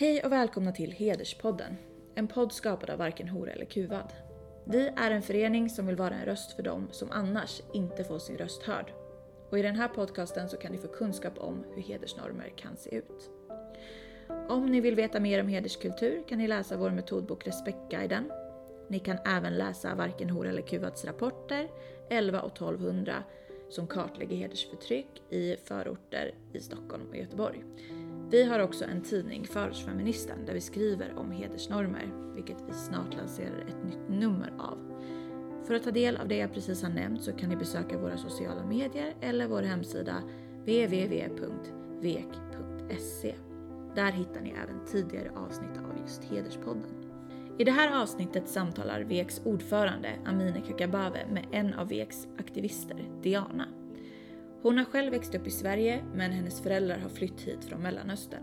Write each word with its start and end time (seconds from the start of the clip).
Hej 0.00 0.22
och 0.24 0.32
välkomna 0.32 0.72
till 0.72 0.92
Hederspodden. 0.92 1.76
En 2.14 2.28
podd 2.28 2.52
skapad 2.52 2.90
av 2.90 2.98
varken 2.98 3.28
hora 3.28 3.52
eller 3.52 3.64
kuvad. 3.64 4.12
Vi 4.64 4.90
är 4.96 5.10
en 5.10 5.22
förening 5.22 5.70
som 5.70 5.86
vill 5.86 5.96
vara 5.96 6.14
en 6.14 6.24
röst 6.24 6.52
för 6.52 6.62
dem 6.62 6.88
som 6.90 7.10
annars 7.10 7.62
inte 7.72 8.04
får 8.04 8.18
sin 8.18 8.38
röst 8.38 8.62
hörd. 8.62 8.92
Och 9.50 9.58
i 9.58 9.62
den 9.62 9.76
här 9.76 9.88
podcasten 9.88 10.48
så 10.48 10.56
kan 10.56 10.72
ni 10.72 10.78
få 10.78 10.88
kunskap 10.88 11.38
om 11.38 11.64
hur 11.74 11.82
hedersnormer 11.82 12.52
kan 12.56 12.76
se 12.76 12.94
ut. 12.94 13.30
Om 14.48 14.66
ni 14.66 14.80
vill 14.80 14.94
veta 14.94 15.20
mer 15.20 15.40
om 15.40 15.48
hederskultur 15.48 16.22
kan 16.28 16.38
ni 16.38 16.48
läsa 16.48 16.76
vår 16.76 16.90
metodbok 16.90 17.46
Respektguiden. 17.46 18.32
Ni 18.88 18.98
kan 18.98 19.18
även 19.26 19.54
läsa 19.54 19.94
Varken 19.94 20.30
hora 20.30 20.48
eller 20.48 20.62
kuvads 20.62 21.04
rapporter 21.04 21.68
11 22.10 22.40
och 22.40 22.52
1200 22.52 23.14
som 23.68 23.86
kartlägger 23.86 24.36
hedersförtryck 24.36 25.22
i 25.30 25.56
förorter 25.64 26.34
i 26.52 26.60
Stockholm 26.60 27.08
och 27.08 27.16
Göteborg. 27.16 27.64
Vi 28.30 28.44
har 28.44 28.58
också 28.58 28.84
en 28.84 29.00
tidning, 29.02 29.46
Förortsfeministen, 29.46 30.46
där 30.46 30.54
vi 30.54 30.60
skriver 30.60 31.18
om 31.18 31.30
hedersnormer, 31.30 32.34
vilket 32.34 32.56
vi 32.68 32.72
snart 32.72 33.14
lanserar 33.16 33.60
ett 33.68 33.84
nytt 33.84 34.08
nummer 34.08 34.52
av. 34.58 34.78
För 35.66 35.74
att 35.74 35.84
ta 35.84 35.90
del 35.90 36.16
av 36.16 36.28
det 36.28 36.36
jag 36.36 36.54
precis 36.54 36.82
har 36.82 36.90
nämnt 36.90 37.22
så 37.22 37.32
kan 37.32 37.48
ni 37.48 37.56
besöka 37.56 37.98
våra 37.98 38.16
sociala 38.16 38.66
medier 38.66 39.14
eller 39.20 39.48
vår 39.48 39.62
hemsida 39.62 40.22
www.vek.se. 40.60 41.34
Där 43.94 44.12
hittar 44.12 44.40
ni 44.40 44.50
även 44.50 44.84
tidigare 44.86 45.30
avsnitt 45.36 45.78
av 45.78 45.98
just 46.02 46.24
Hederspodden. 46.24 46.90
I 47.58 47.64
det 47.64 47.72
här 47.72 48.02
avsnittet 48.02 48.48
samtalar 48.48 49.00
VEKs 49.00 49.40
ordförande 49.44 50.10
Amineh 50.24 50.62
Kakabaveh 50.66 51.28
med 51.30 51.46
en 51.52 51.74
av 51.74 51.88
VEKs 51.88 52.28
aktivister, 52.38 53.08
Diana. 53.22 53.68
Hon 54.62 54.78
har 54.78 54.84
själv 54.84 55.12
växt 55.12 55.34
upp 55.34 55.46
i 55.46 55.50
Sverige 55.50 56.04
men 56.14 56.32
hennes 56.32 56.60
föräldrar 56.60 56.98
har 56.98 57.08
flytt 57.08 57.40
hit 57.40 57.64
från 57.64 57.82
Mellanöstern. 57.82 58.42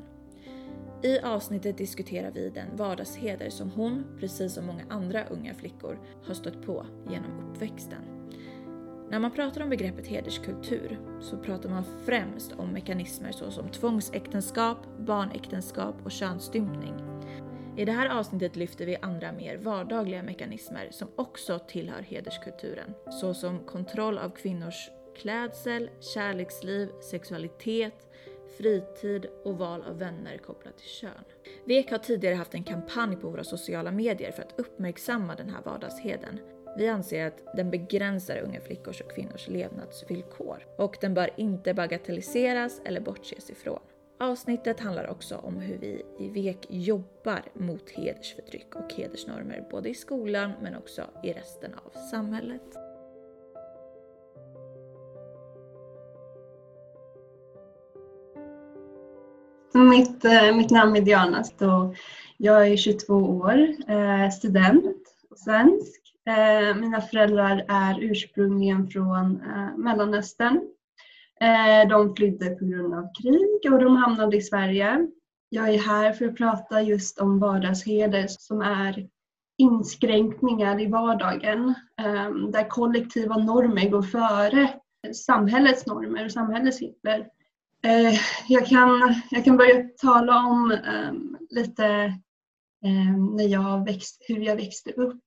I 1.04 1.20
avsnittet 1.20 1.78
diskuterar 1.78 2.32
vi 2.32 2.50
den 2.50 2.78
vardagsheder 2.78 3.50
som 3.50 3.72
hon, 3.72 4.04
precis 4.20 4.54
som 4.54 4.66
många 4.66 4.84
andra 4.90 5.26
unga 5.26 5.54
flickor, 5.54 6.00
har 6.26 6.34
stött 6.34 6.62
på 6.66 6.86
genom 7.10 7.50
uppväxten. 7.50 8.02
När 9.10 9.20
man 9.20 9.32
pratar 9.32 9.62
om 9.62 9.70
begreppet 9.70 10.08
hederskultur 10.08 11.00
så 11.22 11.38
pratar 11.38 11.70
man 11.70 11.84
främst 12.06 12.52
om 12.52 12.70
mekanismer 12.70 13.32
såsom 13.32 13.70
tvångsäktenskap, 13.70 14.78
barnäktenskap 15.00 15.96
och 16.04 16.12
könsstympning. 16.12 16.94
I 17.78 17.86
det 17.86 17.92
här 17.92 18.10
avsnittet 18.10 18.56
lyfter 18.56 18.86
vi 18.86 18.98
andra 19.02 19.32
mer 19.32 19.58
vardagliga 19.58 20.24
mekanismer 20.24 20.88
som 20.92 21.08
också 21.16 21.60
tillhör 21.60 22.02
hederskulturen, 22.02 22.94
såsom 23.10 23.60
kontroll 23.60 24.18
av 24.18 24.30
kvinnors 24.30 24.90
klädsel, 25.16 25.90
kärleksliv, 26.00 26.90
sexualitet, 27.02 28.08
fritid 28.58 29.26
och 29.44 29.58
val 29.58 29.84
av 29.90 30.00
vänner 30.00 30.38
kopplat 30.38 30.78
till 30.78 30.90
kön. 30.90 31.24
VEK 31.66 31.92
har 31.92 31.98
tidigare 31.98 32.36
haft 32.36 32.54
en 32.54 32.64
kampanj 32.64 33.16
på 33.16 33.30
våra 33.30 33.44
sociala 33.44 33.92
medier 33.92 34.32
för 34.32 34.42
att 34.44 34.60
uppmärksamma 34.60 35.36
den 35.36 35.50
här 35.50 35.62
vardagsheden. 35.66 36.40
Vi 36.78 36.88
anser 36.88 37.26
att 37.26 37.56
den 37.56 37.72
begränsar 37.72 38.38
unga 38.38 38.62
flickors 38.62 39.02
och 39.02 39.12
kvinnors 39.12 39.48
levnadsvillkor 39.48 40.66
och 40.78 40.98
den 41.02 41.14
bör 41.14 41.30
inte 41.38 41.74
bagatelliseras 41.74 42.82
eller 42.86 43.02
bortses 43.02 43.50
ifrån. 43.50 43.80
Avsnittet 44.20 44.80
handlar 44.80 45.10
också 45.10 45.36
om 45.36 45.58
hur 45.58 45.78
vi 45.78 46.06
i 46.20 46.30
VEK 46.30 46.68
jobbar 46.70 47.42
mot 47.54 47.90
hedersförtryck 47.90 48.76
och 48.76 48.94
hedersnormer 48.94 49.68
både 49.72 49.90
i 49.90 49.94
skolan 49.94 50.52
men 50.62 50.76
också 50.76 51.04
i 51.24 51.34
resten 51.34 51.74
av 51.74 52.00
samhället. 52.00 52.85
Mitt, 59.76 60.26
eh, 60.26 60.56
mitt 60.56 60.72
namn 60.72 60.96
är 60.96 61.02
Diana 61.02 61.44
Så 61.44 61.96
jag 62.38 62.68
är 62.68 62.78
22 62.78 63.14
år, 63.14 63.68
eh, 63.88 64.30
student 64.30 64.96
och 65.30 65.40
svensk. 65.40 66.02
Eh, 66.26 66.76
mina 66.76 67.02
föräldrar 67.02 67.66
är 67.68 68.00
ursprungligen 68.04 68.88
från 68.88 69.42
Mellanöstern. 69.78 70.62
De 71.90 72.16
flydde 72.16 72.50
på 72.50 72.66
grund 72.66 72.94
av 72.94 73.10
krig 73.22 73.74
och 73.74 73.84
de 73.84 73.96
hamnade 73.96 74.38
i 74.38 74.42
Sverige. 74.42 75.08
Jag 75.50 75.70
är 75.70 75.80
här 75.80 76.14
för 76.14 76.26
att 76.26 76.38
prata 76.38 76.82
just 76.82 77.20
om 77.20 77.40
vardagsheder 77.40 78.26
som 78.28 78.62
är 78.62 79.08
inskränkningar 79.58 80.82
i 80.82 80.88
vardagen 80.88 81.74
där 82.52 82.70
kollektiva 82.70 83.38
normer 83.38 83.90
går 83.90 84.02
före 84.02 84.70
samhällets 85.14 85.86
normer 85.86 86.26
och 86.26 86.32
samhällets 86.32 86.82
regler. 86.82 87.28
Eh, 87.86 88.20
jag, 88.48 88.66
kan, 88.66 89.16
jag 89.32 89.46
kan 89.46 89.58
börja 89.58 89.84
tala 90.02 90.38
om 90.38 90.72
ehm, 90.72 91.38
lite 91.50 91.86
ehm, 92.86 93.36
när 93.36 93.48
jag 93.48 93.86
växt, 93.86 94.26
hur 94.28 94.40
jag 94.40 94.56
växte 94.56 94.92
upp. 94.92 95.22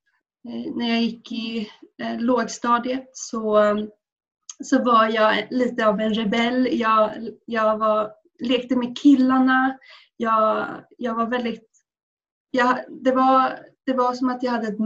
Eh, 0.49 0.75
när 0.75 0.89
jag 0.89 1.01
gick 1.01 1.31
i 1.31 1.69
eh, 2.01 2.19
lågstadiet 2.19 3.09
så, 3.13 3.61
så 4.63 4.83
var 4.83 5.07
jag 5.07 5.47
lite 5.49 5.87
av 5.87 5.99
en 5.99 6.13
rebell. 6.13 6.67
Jag, 6.71 7.11
jag 7.45 7.77
var, 7.77 8.11
lekte 8.39 8.75
med 8.75 8.97
killarna. 8.97 9.77
Jag, 10.17 10.67
jag 10.97 11.15
var 11.15 11.27
väldigt... 11.27 11.68
Jag, 12.51 12.79
det, 12.89 13.11
var, 13.11 13.59
det 13.85 13.93
var 13.93 14.13
som 14.13 14.29
att 14.29 14.43
jag 14.43 14.51
hade 14.51 14.67
ett, 14.67 14.79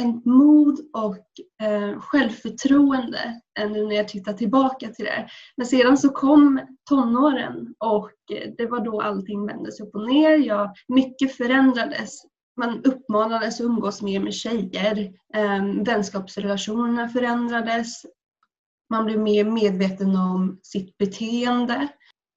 ett 0.00 0.24
mod 0.24 0.78
och 0.92 1.66
eh, 1.66 2.00
självförtroende 2.00 3.40
nu 3.58 3.86
när 3.86 3.96
jag 3.96 4.08
tittar 4.08 4.32
tillbaka 4.32 4.88
till 4.88 5.04
det. 5.04 5.28
Men 5.56 5.66
sedan 5.66 5.98
så 5.98 6.08
kom 6.08 6.60
tonåren 6.88 7.74
och 7.78 8.10
det 8.58 8.66
var 8.66 8.84
då 8.84 9.00
allting 9.00 9.46
vändes 9.46 9.80
upp 9.80 9.94
och 9.94 10.06
ner. 10.06 10.36
Jag, 10.36 10.74
mycket 10.88 11.36
förändrades. 11.36 12.22
Man 12.56 12.84
uppmanades 12.84 13.60
att 13.60 13.64
umgås 13.64 14.02
mer 14.02 14.20
med 14.20 14.34
tjejer. 14.34 15.12
Eh, 15.34 15.64
vänskapsrelationerna 15.84 17.08
förändrades. 17.08 18.02
Man 18.90 19.04
blev 19.04 19.18
mer 19.18 19.44
medveten 19.44 20.16
om 20.16 20.58
sitt 20.62 20.98
beteende. 20.98 21.88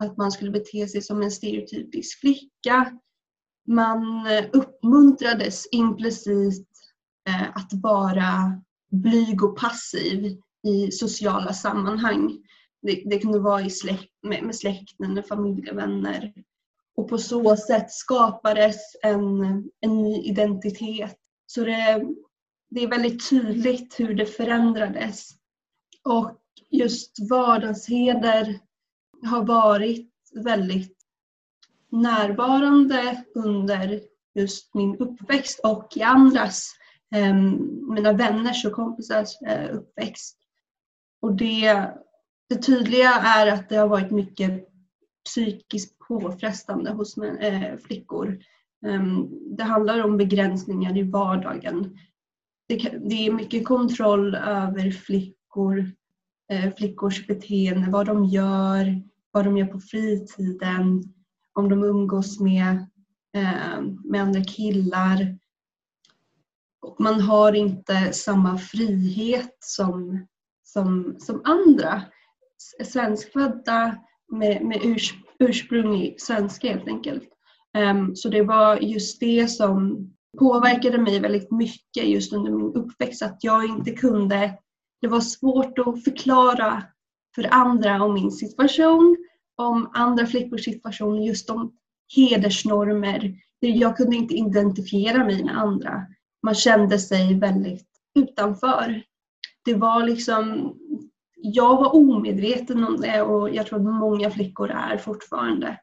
Att 0.03 0.18
man 0.18 0.31
skulle 0.31 0.52
bete 0.52 0.88
sig 0.88 1.02
som 1.02 1.22
en 1.22 1.31
stereotypisk 1.31 2.19
flicka. 2.19 3.00
Man 3.67 4.27
eh, 4.27 4.45
uppmuntrades 4.53 5.67
implicit 5.71 6.67
eh, 7.29 7.49
att 7.55 7.73
vara 7.73 8.61
blyg 8.91 9.43
och 9.43 9.57
passiv 9.57 10.37
i 10.67 10.91
sociala 10.91 11.53
sammanhang. 11.53 12.37
Det, 12.81 13.03
det 13.05 13.19
kunde 13.19 13.39
vara 13.39 13.61
i 13.61 13.69
släkt, 13.69 14.13
med, 14.23 14.43
med 14.43 14.55
släkten, 14.55 15.23
familjevänner. 15.23 16.33
Och 16.95 17.09
på 17.09 17.17
så 17.17 17.57
sätt 17.57 17.91
skapades 17.91 18.77
en, 19.03 19.43
en 19.79 20.01
ny 20.01 20.23
identitet. 20.23 21.17
Så 21.45 21.61
det, 21.61 22.05
det 22.69 22.83
är 22.83 22.87
väldigt 22.87 23.29
tydligt 23.29 23.99
hur 23.99 24.13
det 24.13 24.25
förändrades. 24.25 25.29
Och 26.03 26.41
just 26.69 27.29
vardagsheder 27.29 28.59
har 29.25 29.45
varit 29.45 30.09
väldigt 30.43 30.94
närvarande 32.01 33.23
under 33.35 34.01
just 34.35 34.73
min 34.73 34.97
uppväxt 34.97 35.59
och 35.63 35.88
i 35.95 36.01
andras, 36.01 36.72
eh, 37.16 37.35
mina 37.89 38.13
vänners 38.13 38.66
och 38.66 38.73
kompisars 38.73 39.41
eh, 39.47 39.75
uppväxt. 39.75 40.38
Och 41.22 41.35
det, 41.35 41.89
det 42.50 42.56
tydliga 42.56 43.11
är 43.11 43.47
att 43.47 43.69
det 43.69 43.75
har 43.75 43.88
varit 43.88 44.11
mycket 44.11 44.67
psykiskt 45.25 46.00
påfrestande 46.00 46.91
hos 46.91 47.17
eh, 47.17 47.78
flickor. 47.78 48.39
Ehm, 48.85 49.27
det 49.56 49.63
handlar 49.63 50.03
om 50.03 50.17
begränsningar 50.17 50.97
i 50.97 51.03
vardagen. 51.03 51.97
Det, 52.67 52.75
det 53.09 53.27
är 53.27 53.31
mycket 53.31 53.66
kontroll 53.66 54.35
över 54.35 54.91
flickor, 54.91 55.91
eh, 56.51 56.73
flickors 56.75 57.27
beteende, 57.27 57.91
vad 57.91 58.06
de 58.06 58.25
gör, 58.25 59.01
vad 59.31 59.45
de 59.45 59.57
gör 59.57 59.66
på 59.66 59.79
fritiden, 59.79 61.03
om 61.55 61.69
de 61.69 61.83
umgås 61.83 62.39
med, 62.39 62.75
eh, 63.35 63.81
med 64.03 64.21
andra 64.21 64.43
killar. 64.43 65.38
Och 66.81 66.95
man 67.00 67.21
har 67.21 67.53
inte 67.53 68.13
samma 68.13 68.57
frihet 68.57 69.57
som 69.59 70.25
som, 70.75 71.15
som 71.19 71.41
andra 71.44 72.01
svenskfödda 72.83 73.97
med, 74.31 74.65
med 74.65 74.85
urs, 74.85 75.13
ursprunglig 75.39 76.21
svenska 76.21 76.68
helt 76.68 76.88
enkelt. 76.88 77.30
Um, 77.77 78.15
så 78.15 78.30
det 78.30 78.41
var 78.41 78.77
just 78.77 79.19
det 79.19 79.47
som 79.47 80.09
påverkade 80.39 80.97
mig 80.97 81.19
väldigt 81.19 81.51
mycket 81.51 82.07
just 82.07 82.33
under 82.33 82.51
min 82.51 82.74
uppväxt. 82.75 83.21
Att 83.21 83.44
jag 83.44 83.65
inte 83.65 83.91
kunde, 83.91 84.57
det 85.01 85.07
var 85.07 85.21
svårt 85.21 85.80
att 85.80 86.03
förklara 86.03 86.83
för 87.35 87.53
andra 87.53 88.03
om 88.03 88.13
min 88.13 88.31
situation, 88.31 89.18
om 89.56 89.90
andra 89.94 90.25
flickors 90.25 90.63
situation, 90.63 91.24
just 91.24 91.50
om 91.50 91.74
hedersnormer. 92.16 93.36
Jag 93.60 93.98
kunde 93.98 94.16
inte 94.16 94.34
identifiera 94.34 95.25
mig 95.25 95.44
med 95.44 95.57
andra. 95.57 96.06
Man 96.44 96.56
kände 96.56 97.00
sig 97.00 97.40
väldigt 97.40 97.88
utanför 98.16 99.04
det 99.66 99.74
var 99.74 100.04
liksom, 100.04 100.75
jag 101.36 101.78
var 101.78 101.96
omedveten 101.96 102.84
om 102.84 103.02
det 103.02 103.22
och 103.22 103.50
jag 103.50 103.68
tror 103.68 103.80
att 103.80 104.00
många 104.00 104.31
flickor 104.31 104.72
är 104.72 104.98
fortfarande. 104.98 105.80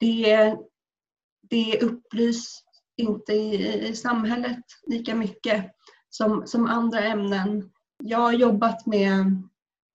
Det, 0.00 0.56
det 1.50 1.82
upplys 1.82 2.62
inte 2.96 3.32
i, 3.32 3.78
i 3.88 3.94
samhället 3.94 4.64
lika 4.86 5.14
mycket 5.14 5.64
som, 6.10 6.46
som 6.46 6.66
andra 6.66 7.00
ämnen. 7.00 7.70
Jag 8.02 8.18
har 8.18 8.32
jobbat 8.32 8.86
med 8.86 9.42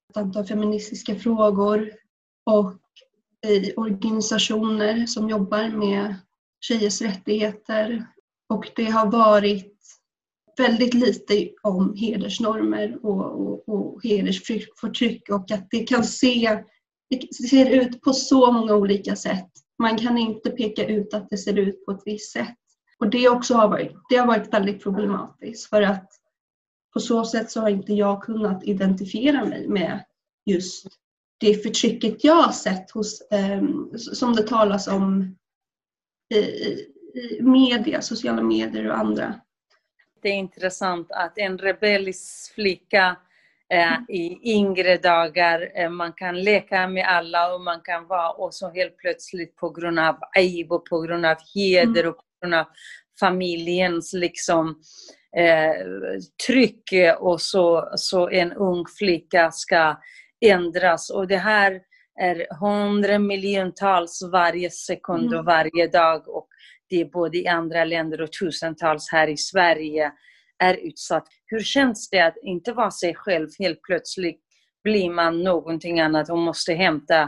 ett 0.10 0.18
antal 0.18 0.46
feministiska 0.46 1.16
frågor 1.16 1.92
och 2.46 2.74
i 3.48 3.74
organisationer 3.76 5.06
som 5.06 5.30
jobbar 5.30 5.70
med 5.70 6.16
tjejers 6.62 7.02
rättigheter 7.02 8.06
och 8.50 8.72
det 8.76 8.86
har 8.86 9.12
varit 9.12 9.76
väldigt 10.58 10.94
lite 10.94 11.50
om 11.62 11.96
hedersnormer 11.96 13.06
och, 13.06 13.42
och, 13.42 13.70
och 13.70 14.04
hedersförtryck 14.04 15.30
och 15.30 15.52
att 15.52 15.68
det 15.72 15.80
kan 15.84 16.04
se 16.04 16.64
det 17.10 17.34
ser 17.50 17.70
ut 17.70 18.02
på 18.02 18.14
så 18.14 18.52
många 18.52 18.76
olika 18.76 19.16
sätt. 19.16 19.50
Man 19.80 19.98
kan 19.98 20.18
inte 20.18 20.50
peka 20.50 20.86
ut 20.86 21.14
att 21.14 21.30
det 21.30 21.38
ser 21.38 21.60
ut 21.60 21.86
på 21.86 21.92
ett 21.92 22.02
visst 22.06 22.32
sätt. 22.32 22.58
Och 23.00 23.10
det, 23.10 23.30
också 23.30 23.54
har, 23.54 23.68
varit, 23.68 23.92
det 24.10 24.16
har 24.16 24.28
varit 24.28 24.54
väldigt 24.54 24.84
problematiskt 24.84 25.70
för 25.70 25.82
att 25.82 26.10
på 26.94 27.00
så 27.00 27.26
sätt 27.26 27.52
så 27.52 27.62
har 27.62 27.70
inte 27.70 27.94
jag 27.94 28.24
kunnat 28.24 28.64
identifiera 28.64 29.46
mig 29.46 29.68
med 29.68 30.04
just 30.46 30.88
det 31.40 31.64
förtrycket 31.64 32.24
jag 32.24 32.36
har 32.36 32.52
sett 32.52 32.92
hos, 32.92 33.22
eh, 33.22 33.62
som 33.98 34.36
det 34.36 34.48
talas 34.48 34.88
om 34.88 35.36
i, 36.34 36.38
i 36.38 37.40
media, 37.42 38.02
sociala 38.02 38.42
medier 38.42 38.88
och 38.88 38.98
andra. 38.98 39.36
Det 40.22 40.30
är 40.30 40.34
intressant 40.34 41.12
att 41.12 41.38
en 41.38 41.58
rebellisk 41.58 42.54
flicka 42.54 43.16
eh, 43.74 44.16
i 44.16 44.52
yngre 44.52 44.98
dagar, 44.98 45.72
eh, 45.76 45.90
man 45.90 46.14
kan 46.14 46.44
leka 46.44 46.88
med 46.88 47.08
alla 47.08 47.54
och 47.54 47.62
man 47.62 47.82
kan 47.82 48.08
vara 48.08 48.32
och 48.32 48.54
så 48.54 48.70
helt 48.70 48.98
plötsligt 48.98 49.56
på 49.56 49.70
grund 49.70 50.00
av 50.00 50.18
aib 50.38 50.72
och 50.72 50.86
på 50.86 51.02
grund 51.02 51.26
av 51.26 51.38
heder 51.56 52.06
och 52.08 52.18
på 52.18 52.24
grund 52.42 52.56
av 52.56 52.66
familjens 53.20 54.14
liksom 54.14 54.82
eh, 55.38 55.86
tryck 56.48 56.94
och 57.20 57.42
så, 57.42 57.90
så 57.96 58.30
en 58.30 58.54
ung 58.54 58.86
flicka 58.98 59.52
ska 59.52 59.98
ändras. 60.46 61.10
Och 61.10 61.28
det 61.28 61.38
här 61.38 61.82
är 62.20 62.60
hundra 62.60 63.20
miljontals 63.20 64.22
varje 64.32 64.70
sekund 64.70 65.28
och 65.28 65.34
mm. 65.34 65.46
varje 65.46 65.88
dag. 65.88 66.28
Och 66.28 66.48
det 66.90 67.02
är 67.02 67.06
både 67.06 67.38
i 67.38 67.48
andra 67.48 67.86
länder 67.86 68.22
och 68.22 68.32
tusentals 68.32 69.10
här 69.12 69.28
i 69.28 69.38
Sverige 69.38 70.12
är 70.64 70.74
utsatt. 70.74 71.28
Hur 71.46 71.60
känns 71.60 72.10
det 72.10 72.20
att 72.20 72.38
inte 72.44 72.74
vara 72.74 72.92
sig 72.92 73.16
själv? 73.16 73.48
Helt 73.60 73.82
plötsligt 73.82 74.42
blir 74.84 75.10
man 75.10 75.44
någonting 75.44 76.00
annat 76.00 76.30
och 76.30 76.38
måste 76.38 76.74
hämta, 76.74 77.22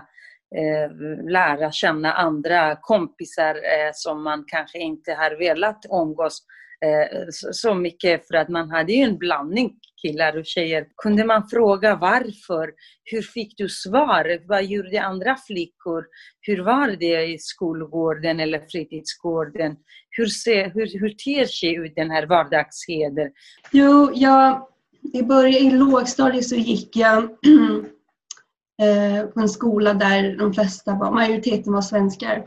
eh, 0.55 0.91
lära 1.29 1.71
känna 1.71 2.13
andra 2.13 2.77
kompisar 2.81 3.55
eh, 3.55 3.91
som 3.93 4.23
man 4.23 4.43
kanske 4.47 4.79
inte 4.79 5.13
har 5.13 5.37
velat 5.39 5.85
umgås 5.89 6.43
Eh, 6.85 7.27
så 7.51 7.73
mycket 7.73 8.27
för 8.27 8.35
att 8.35 8.49
man 8.49 8.69
hade 8.69 8.93
ju 8.93 9.03
en 9.03 9.17
blandning 9.17 9.73
killar 10.01 10.37
och 10.37 10.45
tjejer. 10.45 10.87
Kunde 10.97 11.25
man 11.25 11.47
fråga 11.47 11.95
varför? 11.95 12.73
Hur 13.03 13.21
fick 13.21 13.57
du 13.57 13.69
svar? 13.69 14.47
Vad 14.47 14.65
gjorde 14.65 15.01
andra 15.01 15.35
flickor? 15.47 16.05
Hur 16.41 16.63
var 16.63 16.87
det 16.87 17.25
i 17.25 17.37
skolgården 17.39 18.39
eller 18.39 18.59
fritidsgården? 18.59 19.75
Hur, 20.09 20.25
ser, 20.25 20.69
hur, 20.69 20.99
hur 20.99 21.09
ter 21.09 21.45
sig 21.45 21.75
ut 21.75 21.95
den 21.95 22.11
här 22.11 22.25
vardagsheder? 22.25 23.31
Jo, 23.71 24.11
jag, 24.13 24.67
i 25.13 25.23
början 25.23 25.67
i 25.67 25.71
lågstadiet 25.71 26.47
så 26.47 26.55
gick 26.55 26.95
jag 26.97 27.23
eh, 28.81 29.25
på 29.33 29.39
en 29.39 29.49
skola 29.49 29.93
där 29.93 30.37
de 30.37 30.53
flesta 30.53 30.95
var, 30.95 31.11
majoriteten 31.11 31.73
var 31.73 31.81
svenskar. 31.81 32.45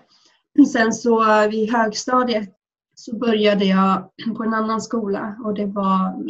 Sen 0.73 0.93
så 0.93 1.43
eh, 1.43 1.51
vid 1.51 1.73
högstadiet 1.73 2.51
så 2.95 3.17
började 3.17 3.65
jag 3.65 4.11
på 4.37 4.43
en 4.43 4.55
annan 4.55 4.81
skola 4.81 5.37
och 5.45 5.55
det 5.55 5.67
var 5.67 6.25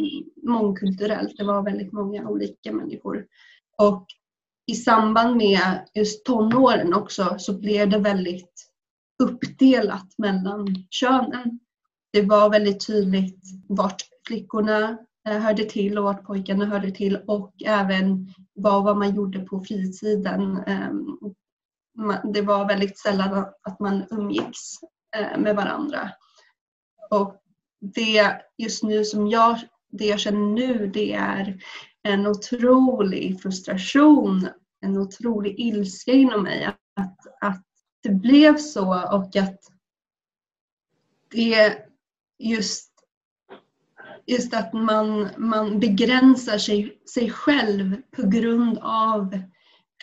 mångkulturellt. 0.47 1.37
Det 1.37 1.43
var 1.43 1.61
väldigt 1.61 1.91
många 1.91 2.29
olika 2.29 2.71
människor. 2.71 3.25
Och 3.77 4.05
i 4.67 4.75
samband 4.75 5.37
med 5.37 5.87
just 5.93 6.25
tonåren 6.25 6.93
också 6.93 7.35
så 7.37 7.59
blev 7.59 7.89
det 7.89 7.99
väldigt 7.99 8.65
uppdelat 9.23 10.07
mellan 10.17 10.67
könen. 10.89 11.59
Det 12.13 12.21
var 12.21 12.49
väldigt 12.49 12.87
tydligt 12.87 13.43
vart 13.67 14.01
flickorna 14.27 14.97
eh, 15.27 15.37
hörde 15.37 15.63
till 15.63 15.97
och 15.97 16.03
vart 16.03 16.23
pojkarna 16.23 16.65
hörde 16.65 16.91
till 16.91 17.17
och 17.27 17.53
även 17.65 18.33
vad, 18.53 18.97
man 18.97 19.15
gjorde 19.15 19.39
på 19.39 19.61
fritiden. 19.61 20.57
Ehm, 20.57 21.17
det 22.33 22.41
var 22.41 22.67
väldigt 22.67 22.97
sällan 22.97 23.45
att 23.61 23.79
man 23.79 24.03
umgicks 24.09 24.61
eh, 25.17 25.37
med 25.37 25.55
varandra. 25.55 26.11
Och 27.09 27.41
det 27.79 28.41
just 28.57 28.83
nu 28.83 29.03
som 29.03 29.27
jag, 29.27 29.59
det 29.91 30.05
jag 30.05 30.19
känner 30.19 30.45
nu 30.53 30.87
det 30.93 31.13
är 31.13 31.61
en 32.03 32.27
otrolig 32.27 33.41
frustration, 33.41 34.47
en 34.81 34.97
otrolig 34.97 35.59
ilska 35.59 36.11
inom 36.11 36.43
mig 36.43 36.65
att, 36.95 37.19
att 37.41 37.63
det 38.03 38.09
blev 38.09 38.57
så 38.57 38.87
och 39.11 39.35
att 39.35 39.59
det 41.31 41.77
just, 42.39 42.91
just 44.25 44.53
att 44.53 44.73
man, 44.73 45.27
man 45.37 45.79
begränsar 45.79 46.57
sig, 46.57 47.01
sig 47.13 47.29
själv 47.29 48.01
på 48.11 48.27
grund 48.27 48.77
av 48.81 49.33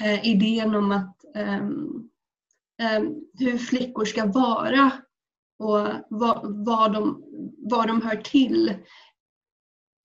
eh, 0.00 0.26
idén 0.26 0.74
om 0.74 0.92
att 0.92 1.24
eh, 1.34 3.02
hur 3.38 3.58
flickor 3.58 4.04
ska 4.04 4.26
vara 4.26 4.92
och 5.58 5.88
vad, 6.08 6.64
vad, 6.64 6.92
de, 6.92 7.22
vad 7.58 7.88
de 7.88 8.02
hör 8.02 8.16
till. 8.16 8.74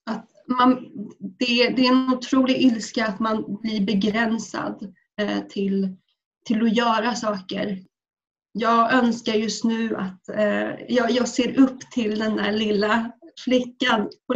Att 0.10 0.30
man, 0.48 0.92
det, 1.20 1.70
det 1.70 1.88
är 1.88 1.92
en 1.92 2.14
otrolig 2.14 2.58
ilska 2.58 3.08
att 3.08 3.20
man 3.20 3.58
blir 3.62 3.86
begränsad 3.86 4.94
eh, 5.22 5.40
till, 5.40 5.96
till 6.46 6.64
att 6.64 6.76
göra 6.76 7.16
saker. 7.16 7.84
Jag 8.52 8.94
önskar 8.94 9.34
just 9.34 9.64
nu 9.64 9.96
att 9.96 10.30
eh, 10.30 10.82
jag, 10.88 11.12
jag 11.12 11.28
ser 11.28 11.60
upp 11.60 11.80
till 11.92 12.20
den 12.20 12.36
där 12.36 12.52
lilla 12.52 13.12
flickan 13.44 14.10
på 14.28 14.34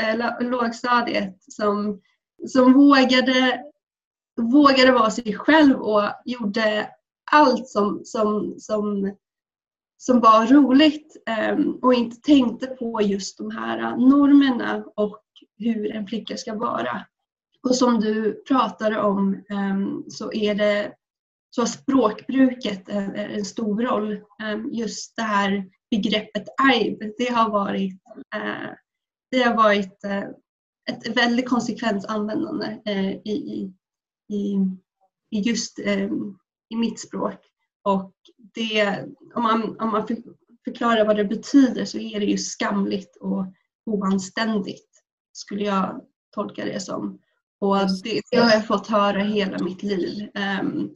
eh, 0.00 0.40
lågstadiet 0.40 1.36
som, 1.42 2.00
som 2.46 2.72
vågade, 2.72 3.62
vågade 4.40 4.92
vara 4.92 5.10
sig 5.10 5.34
själv 5.34 5.80
och 5.80 6.02
gjorde 6.24 6.90
allt 7.32 7.68
som, 7.68 8.00
som, 8.04 8.54
som 8.58 9.16
som 10.04 10.20
var 10.20 10.46
roligt 10.46 11.16
ehm, 11.26 11.78
och 11.82 11.94
inte 11.94 12.16
tänkte 12.16 12.66
på 12.66 13.02
just 13.02 13.38
de 13.38 13.50
här 13.50 13.96
normerna 13.96 14.84
och 14.96 15.22
hur 15.58 15.92
en 15.92 16.06
flicka 16.06 16.36
ska 16.36 16.54
vara. 16.54 17.06
Och 17.68 17.76
som 17.76 18.00
du 18.00 18.42
pratade 18.48 19.00
om 19.00 19.44
ehm, 19.50 20.04
så 20.08 20.32
är 20.32 20.54
det 20.54 20.92
så 21.50 21.60
har 21.60 21.66
språkbruket 21.66 22.88
en 22.88 23.44
stor 23.44 23.82
roll. 23.82 24.20
Ehm, 24.42 24.68
just 24.72 25.16
det 25.16 25.22
här 25.22 25.64
begreppet 25.90 26.44
aib, 26.62 26.98
det 27.18 27.32
har 27.32 27.50
varit, 27.50 28.02
eh, 28.34 28.70
det 29.30 29.42
har 29.42 29.54
varit 29.54 30.04
eh, 30.04 30.24
ett 30.90 31.16
väldigt 31.16 31.48
konsekvent 31.48 32.06
användande 32.06 32.80
eh, 32.84 33.12
i, 33.12 33.72
i, 34.28 34.58
i 35.30 35.40
just 35.40 35.78
i 36.68 36.76
mitt 36.76 37.00
språk. 37.00 37.38
Och 37.82 38.14
det, 38.54 39.04
om, 39.34 39.42
man, 39.42 39.76
om 39.80 39.90
man 39.90 40.06
förklarar 40.64 41.06
vad 41.06 41.16
det 41.16 41.24
betyder 41.24 41.84
så 41.84 41.98
är 41.98 42.20
det 42.20 42.26
ju 42.26 42.38
skamligt 42.38 43.16
och 43.16 43.46
oanständigt 43.86 44.88
skulle 45.32 45.64
jag 45.64 46.00
tolka 46.34 46.64
det 46.64 46.80
som. 46.80 47.18
Och 47.60 47.76
det, 48.04 48.20
det 48.30 48.36
har 48.36 48.50
jag 48.50 48.66
fått 48.66 48.86
höra 48.86 49.18
hela 49.18 49.58
mitt 49.58 49.82
liv. 49.82 50.28
Um, 50.62 50.94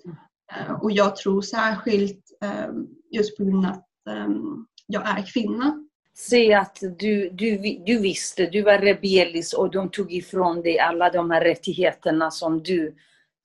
och 0.83 0.93
jag 0.93 1.17
tror 1.17 1.43
särskilt 1.43 2.25
um, 2.69 2.89
just 3.11 3.37
på 3.37 3.45
grund 3.45 3.67
av 3.67 3.73
att 3.73 3.87
um, 4.11 4.67
jag 4.87 5.09
är 5.09 5.27
kvinna. 5.33 5.83
Se 6.15 6.55
att 6.55 6.79
du, 6.99 7.31
du, 7.31 7.59
du 7.87 7.99
visste, 7.99 8.47
du 8.47 8.63
var 8.63 8.79
rebellisk 8.79 9.59
och 9.59 9.71
de 9.71 9.91
tog 9.91 10.13
ifrån 10.13 10.63
dig 10.63 10.79
alla 10.79 11.11
de 11.11 11.31
här 11.31 11.41
rättigheterna 11.41 12.31
som 12.31 12.63
du 12.63 12.97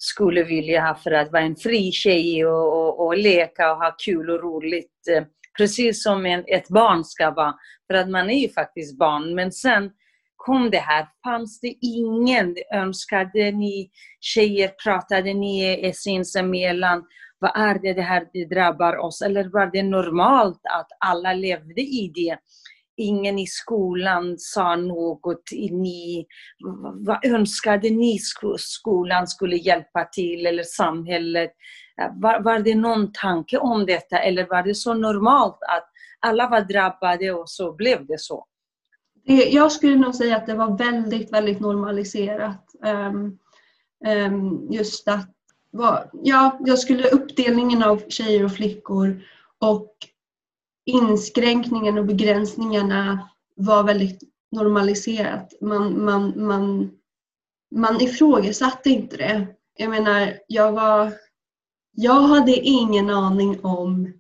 skulle 0.04 0.44
vilja 0.44 0.82
ha 0.82 0.96
för 0.96 1.12
att 1.12 1.32
vara 1.32 1.42
en 1.42 1.56
fri 1.56 1.92
tjej 1.92 2.46
och, 2.46 2.78
och, 2.78 3.06
och 3.06 3.18
leka 3.18 3.72
och 3.72 3.78
ha 3.78 3.96
kul 4.06 4.30
och 4.30 4.44
roligt. 4.44 5.08
Eh, 5.12 5.24
precis 5.58 6.04
som 6.04 6.26
en, 6.26 6.44
ett 6.48 6.70
barn 6.70 7.04
ska 7.04 7.32
vara. 7.32 7.54
För 7.88 7.94
att 7.98 8.10
man 8.10 8.30
är 8.30 8.40
ju 8.40 8.50
faktiskt 8.50 8.98
barn. 8.98 9.36
Men 9.36 9.52
sen 9.52 9.92
kom 10.36 10.70
det 10.70 10.78
här. 10.78 11.08
Fanns 11.24 11.60
det 11.60 11.76
ingen? 11.82 12.56
Önskade 12.74 13.52
ni 13.52 13.92
tjejer? 14.20 14.72
Pratade 14.84 15.34
ni 15.34 15.92
sinsemellan? 15.96 17.04
Vad 17.40 17.52
är 17.56 17.80
det 17.80 17.94
det 17.94 18.02
här 18.02 18.28
det 18.34 18.46
drabbar 18.46 18.98
oss? 18.98 19.22
Eller 19.22 19.50
var 19.50 19.70
det 19.74 19.84
normalt 19.84 20.62
att 20.78 20.88
alla 21.00 21.34
levde 21.34 21.82
i 21.82 22.12
det? 22.16 22.38
Ingen 23.02 23.40
i 23.40 23.48
skolan 23.48 24.36
sa 24.38 24.76
något. 24.76 25.44
Ni, 25.72 26.26
vad 26.96 27.26
önskade 27.26 27.90
ni 27.90 28.20
skolan 28.58 29.28
skulle 29.28 29.56
hjälpa 29.56 30.06
till 30.06 30.46
eller 30.46 30.64
samhället? 30.64 31.52
Var, 32.22 32.40
var 32.40 32.60
det 32.60 32.76
någon 32.76 33.12
tanke 33.12 33.58
om 33.58 33.86
detta 33.86 34.20
eller 34.20 34.48
var 34.50 34.64
det 34.64 34.76
så 34.76 34.94
normalt 34.94 35.60
att 35.62 35.88
alla 36.22 36.50
var 36.50 36.62
drabbade 36.62 37.32
och 37.32 37.50
så 37.50 37.74
blev 37.74 38.06
det 38.06 38.20
så. 38.20 38.46
Jag 39.52 39.72
skulle 39.72 39.96
nog 39.96 40.16
säga 40.16 40.38
att 40.38 40.46
det 40.46 40.56
var 40.56 40.78
väldigt, 40.78 41.34
väldigt 41.34 41.60
normaliserat. 41.60 42.66
Um, 42.86 43.40
um, 44.08 44.68
just 44.72 45.08
att, 45.08 45.30
var, 45.72 46.10
ja, 46.24 46.60
jag 46.66 46.80
skulle 46.80 47.10
uppdelningen 47.10 47.84
av 47.84 48.02
tjejer 48.10 48.46
och 48.46 48.52
flickor 48.52 49.22
och 49.60 49.96
inskränkningen 50.86 51.98
och 51.98 52.06
begränsningarna 52.06 53.30
var 53.56 53.84
väldigt 53.84 54.20
normaliserat. 54.52 55.54
Man, 55.62 56.06
man, 56.06 56.34
man, 56.46 56.92
man 57.76 58.02
ifrågasatte 58.02 58.90
inte 58.90 59.18
det. 59.18 59.48
Jag 59.78 59.90
menar, 59.90 60.34
jag 60.48 60.72
var... 60.72 61.14
Jag 61.94 62.22
hade 62.22 62.52
ingen 62.52 63.10
aning 63.10 63.60
om, 63.66 64.14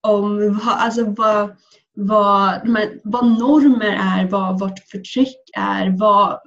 om 0.00 0.60
alltså 0.64 1.04
vad, 1.04 1.56
vad, 1.94 2.68
vad 3.04 3.38
normer 3.38 3.98
är, 4.00 4.28
vad 4.28 4.60
vårt 4.60 4.78
förtryck 4.78 5.50
är, 5.56 5.98
vad, 5.98 6.40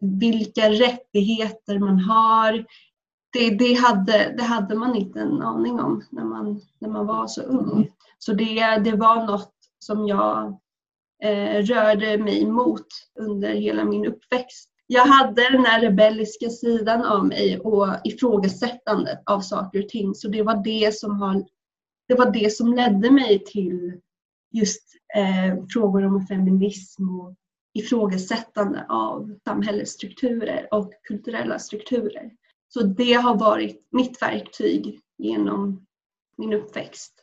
vilka 0.00 0.70
rättigheter 0.70 1.78
man 1.78 1.98
har. 1.98 2.64
Det, 3.32 3.50
det, 3.50 3.74
hade, 3.74 4.34
det 4.36 4.42
hade 4.42 4.74
man 4.74 4.96
inte 4.96 5.20
en 5.20 5.42
aning 5.42 5.80
om 5.80 6.04
när 6.10 6.24
man, 6.24 6.60
när 6.78 6.88
man 6.88 7.06
var 7.06 7.26
så 7.26 7.42
ung. 7.42 7.90
Så 8.18 8.32
det, 8.32 8.80
det 8.84 8.96
var 8.96 9.26
något 9.26 9.54
som 9.78 10.06
jag 10.06 10.58
eh, 11.22 11.62
rörde 11.62 12.18
mig 12.18 12.46
mot 12.46 12.86
under 13.20 13.48
hela 13.48 13.84
min 13.84 14.06
uppväxt. 14.06 14.70
Jag 14.86 15.06
hade 15.06 15.50
den 15.50 15.64
här 15.64 15.80
rebelliska 15.80 16.48
sidan 16.48 17.04
av 17.04 17.26
mig 17.26 17.58
och 17.58 17.86
ifrågasättandet 18.04 19.22
av 19.26 19.40
saker 19.40 19.82
och 19.82 19.88
ting. 19.88 20.14
Så 20.14 20.28
det 20.28 20.42
var 20.42 20.64
det 20.64 20.94
som, 20.94 21.20
har, 21.20 21.44
det, 22.08 22.14
var 22.14 22.30
det 22.30 22.52
som 22.52 22.74
ledde 22.74 23.10
mig 23.10 23.44
till 23.44 24.00
just 24.52 24.82
eh, 25.16 25.64
frågor 25.72 26.04
om 26.04 26.26
feminism 26.26 27.20
och 27.20 27.34
ifrågasättande 27.74 28.86
av 28.88 29.38
samhällets 29.44 29.92
strukturer 29.92 30.68
och 30.70 30.92
kulturella 31.02 31.58
strukturer. 31.58 32.30
Så 32.68 32.82
det 32.82 33.12
har 33.12 33.36
varit 33.36 33.86
mitt 33.90 34.22
verktyg 34.22 35.00
genom 35.18 35.86
min 36.36 36.52
uppväxt. 36.52 37.13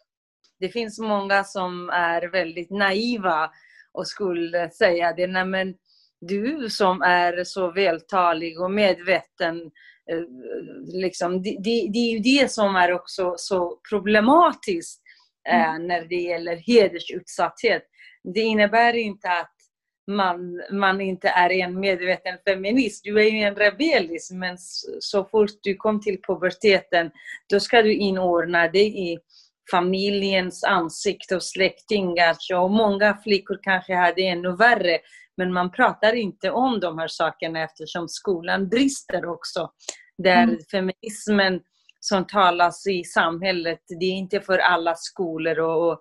Det 0.61 0.69
finns 0.69 0.99
många 0.99 1.43
som 1.43 1.89
är 1.89 2.31
väldigt 2.31 2.69
naiva 2.69 3.51
och 3.93 4.07
skulle 4.07 4.69
säga 4.69 5.13
det, 5.13 5.27
nej 5.27 5.45
men 5.45 5.73
du 6.21 6.69
som 6.69 7.01
är 7.01 7.43
så 7.43 7.71
vältalig 7.71 8.61
och 8.61 8.71
medveten, 8.71 9.61
eh, 10.11 10.21
liksom, 10.85 11.43
det, 11.43 11.49
det, 11.49 11.89
det 11.93 11.99
är 11.99 12.11
ju 12.11 12.19
det 12.19 12.51
som 12.51 12.75
är 12.75 12.91
också 12.91 13.33
så 13.37 13.79
problematiskt 13.89 15.01
eh, 15.49 15.69
mm. 15.69 15.87
när 15.87 16.05
det 16.05 16.15
gäller 16.15 16.55
hedersutsatthet. 16.55 17.83
Det 18.23 18.39
innebär 18.39 18.93
inte 18.93 19.29
att 19.29 19.55
man, 20.07 20.61
man 20.71 21.01
inte 21.01 21.29
är 21.29 21.49
en 21.49 21.79
medveten 21.79 22.37
feminist. 22.45 23.03
Du 23.03 23.19
är 23.19 23.29
ju 23.29 23.39
en 23.39 23.55
rebellisk, 23.55 24.31
men 24.31 24.57
så 24.99 25.25
fort 25.25 25.49
du 25.63 25.75
kom 25.75 26.01
till 26.01 26.21
puberteten, 26.27 27.11
då 27.49 27.59
ska 27.59 27.81
du 27.81 27.93
inordna 27.93 28.67
dig 28.67 29.11
i 29.11 29.19
familjens 29.71 30.63
ansikte 30.63 31.35
och 31.35 31.43
släktingar. 31.43 32.35
Och 32.53 32.71
många 32.71 33.17
flickor 33.23 33.59
kanske 33.61 33.95
hade 33.95 34.21
ännu 34.21 34.55
värre. 34.55 34.99
Men 35.37 35.53
man 35.53 35.71
pratar 35.71 36.13
inte 36.13 36.51
om 36.51 36.79
de 36.79 36.97
här 36.97 37.07
sakerna 37.07 37.63
eftersom 37.63 38.07
skolan 38.07 38.69
brister 38.69 39.25
också. 39.25 39.71
Där 40.17 40.43
mm. 40.43 40.57
feminismen 40.71 41.61
som 41.99 42.27
talas 42.27 42.87
i 42.87 43.03
samhället, 43.03 43.79
det 43.99 44.05
är 44.05 44.13
inte 44.13 44.41
för 44.41 44.57
alla 44.57 44.95
skolor. 44.95 45.59
Och, 45.59 45.91
och 45.91 45.99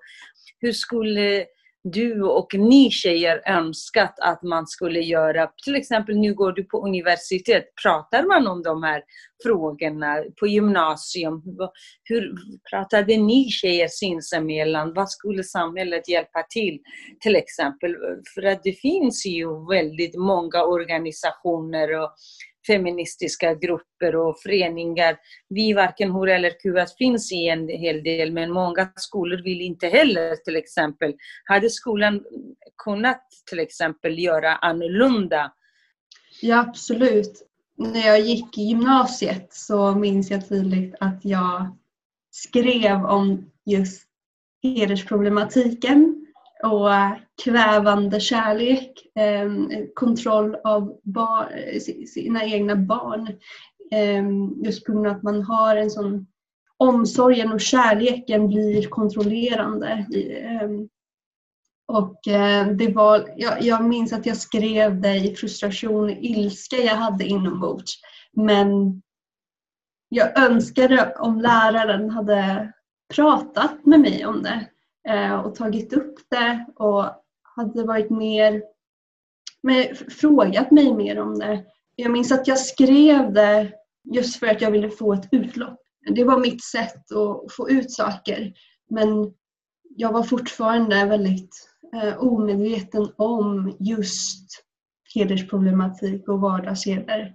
hur 0.60 0.72
skulle 0.72 1.46
du 1.82 2.22
och 2.22 2.54
ni 2.54 2.90
tjejer 2.90 3.42
önskat 3.46 4.14
att 4.18 4.42
man 4.42 4.66
skulle 4.66 5.00
göra? 5.00 5.50
Till 5.64 5.74
exempel 5.74 6.16
nu 6.18 6.34
går 6.34 6.52
du 6.52 6.64
på 6.64 6.86
universitet, 6.86 7.64
pratar 7.82 8.22
man 8.22 8.46
om 8.46 8.62
de 8.62 8.82
här 8.82 9.02
frågorna 9.42 10.24
på 10.40 10.46
gymnasium? 10.46 11.42
Hur 12.04 12.34
pratade 12.70 13.16
ni 13.16 13.50
tjejer 13.50 13.88
sinsemellan? 13.88 14.94
Vad 14.94 15.10
skulle 15.10 15.44
samhället 15.44 16.08
hjälpa 16.08 16.42
till? 16.50 16.78
Till 17.20 17.36
exempel, 17.36 17.96
för 18.34 18.42
att 18.42 18.62
det 18.62 18.72
finns 18.72 19.26
ju 19.26 19.66
väldigt 19.70 20.16
många 20.16 20.64
organisationer 20.64 22.00
och 22.02 22.14
feministiska 22.66 23.54
grupper 23.54 24.16
och 24.16 24.40
föreningar. 24.42 25.16
Vi, 25.48 25.72
varken 25.72 26.10
hora 26.10 26.34
eller 26.34 26.60
kuvat, 26.60 26.96
finns 26.98 27.32
i 27.32 27.48
en 27.48 27.68
hel 27.68 28.02
del, 28.02 28.32
men 28.32 28.52
många 28.52 28.92
skolor 28.96 29.42
vill 29.44 29.60
inte 29.60 29.88
heller 29.88 30.36
till 30.36 30.56
exempel. 30.56 31.14
Hade 31.44 31.70
skolan 31.70 32.24
kunnat 32.84 33.22
till 33.50 33.58
exempel 33.58 34.18
göra 34.18 34.56
annorlunda? 34.56 35.52
Ja, 36.42 36.60
absolut. 36.68 37.46
När 37.76 38.06
jag 38.06 38.20
gick 38.20 38.58
i 38.58 38.62
gymnasiet 38.62 39.48
så 39.50 39.94
minns 39.94 40.30
jag 40.30 40.48
tydligt 40.48 40.94
att 41.00 41.24
jag 41.24 41.76
skrev 42.30 43.04
om 43.04 43.50
just 43.66 44.02
hedersproblematiken 44.62 46.26
och 46.62 46.92
eh, 46.92 47.12
kvävande 47.44 48.20
kärlek, 48.20 48.92
ehm, 49.14 49.68
kontroll 49.94 50.56
av 50.64 51.00
bar, 51.02 51.52
sina 52.06 52.44
egna 52.44 52.76
barn. 52.76 53.28
Ehm, 53.90 54.64
just 54.64 54.86
på 54.86 54.92
grund 54.92 55.06
av 55.06 55.16
att 55.16 55.22
man 55.22 55.42
har 55.42 55.76
en 55.76 55.90
sån 55.90 56.26
omsorgen 56.76 57.52
och 57.52 57.60
kärleken 57.60 58.48
blir 58.48 58.88
kontrollerande. 58.88 60.06
Ehm, 60.40 60.88
och 61.86 62.28
eh, 62.28 62.66
det 62.66 62.88
var, 62.88 63.28
jag, 63.36 63.62
jag 63.62 63.84
minns 63.84 64.12
att 64.12 64.26
jag 64.26 64.36
skrev 64.36 65.00
det 65.00 65.16
i 65.16 65.34
frustration 65.34 66.04
och 66.04 66.16
ilska 66.20 66.76
jag 66.76 66.96
hade 66.96 67.24
inombords. 67.24 67.92
Men 68.32 69.02
jag 70.08 70.38
önskade 70.38 71.14
om 71.18 71.40
läraren 71.40 72.10
hade 72.10 72.72
pratat 73.14 73.86
med 73.86 74.00
mig 74.00 74.26
om 74.26 74.42
det 74.42 74.66
Eh, 75.08 75.40
och 75.40 75.54
tagit 75.54 75.92
upp 75.92 76.14
det 76.30 76.66
och 76.76 77.04
hade 77.42 77.84
varit 77.84 78.10
mer 78.10 78.62
med, 79.62 79.96
frågat 79.96 80.70
mig 80.70 80.94
mer 80.94 81.20
om 81.20 81.38
det. 81.38 81.64
Jag 81.96 82.12
minns 82.12 82.32
att 82.32 82.46
jag 82.46 82.58
skrev 82.58 83.32
det 83.32 83.72
just 84.14 84.36
för 84.36 84.46
att 84.46 84.60
jag 84.60 84.70
ville 84.70 84.90
få 84.90 85.12
ett 85.12 85.28
utlopp. 85.32 85.78
Det 86.14 86.24
var 86.24 86.38
mitt 86.38 86.64
sätt 86.64 87.12
att 87.12 87.52
få 87.52 87.70
ut 87.70 87.92
saker. 87.92 88.52
Men 88.90 89.34
jag 89.96 90.12
var 90.12 90.22
fortfarande 90.22 91.04
väldigt 91.04 91.70
eh, 91.94 92.18
omedveten 92.18 93.12
om 93.16 93.76
just 93.80 94.64
hedersproblematik 95.14 96.28
och 96.28 96.40
vardagsheder. 96.40 97.34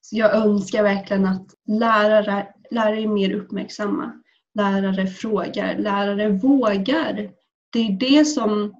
Så 0.00 0.16
jag 0.16 0.34
önskar 0.34 0.82
verkligen 0.82 1.26
att 1.26 1.46
lärare, 1.66 2.48
lärare 2.70 3.02
är 3.02 3.08
mer 3.08 3.32
uppmärksamma 3.34 4.12
lärare 4.54 5.06
frågar, 5.06 5.78
lärare 5.78 6.28
vågar. 6.28 7.30
Det 7.72 7.78
är 7.78 7.92
det 7.92 8.24
som 8.24 8.74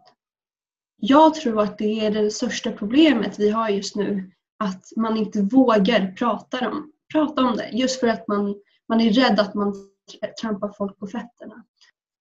jag 0.97 1.35
tror 1.35 1.61
att 1.61 1.79
det 1.79 2.07
är 2.07 2.11
det 2.11 2.31
största 2.31 2.73
problemet 2.73 3.39
vi 3.39 3.51
har 3.51 3.69
just 3.69 3.97
nu. 3.97 4.31
Att 4.59 4.93
man 4.97 5.17
inte 5.17 5.43
vågar 5.43 6.13
prata 6.13 6.69
om, 6.69 6.93
prata 7.13 7.43
om 7.43 7.57
det 7.57 7.69
just 7.73 8.01
för 8.01 8.09
att 8.09 8.29
man, 8.29 8.55
man 8.89 9.01
är 9.01 9.11
rädd 9.11 9.41
att 9.41 9.55
man 9.55 9.75
trampar 10.41 10.69
folk 10.69 10.99
på 10.99 11.07
fötterna. 11.07 11.65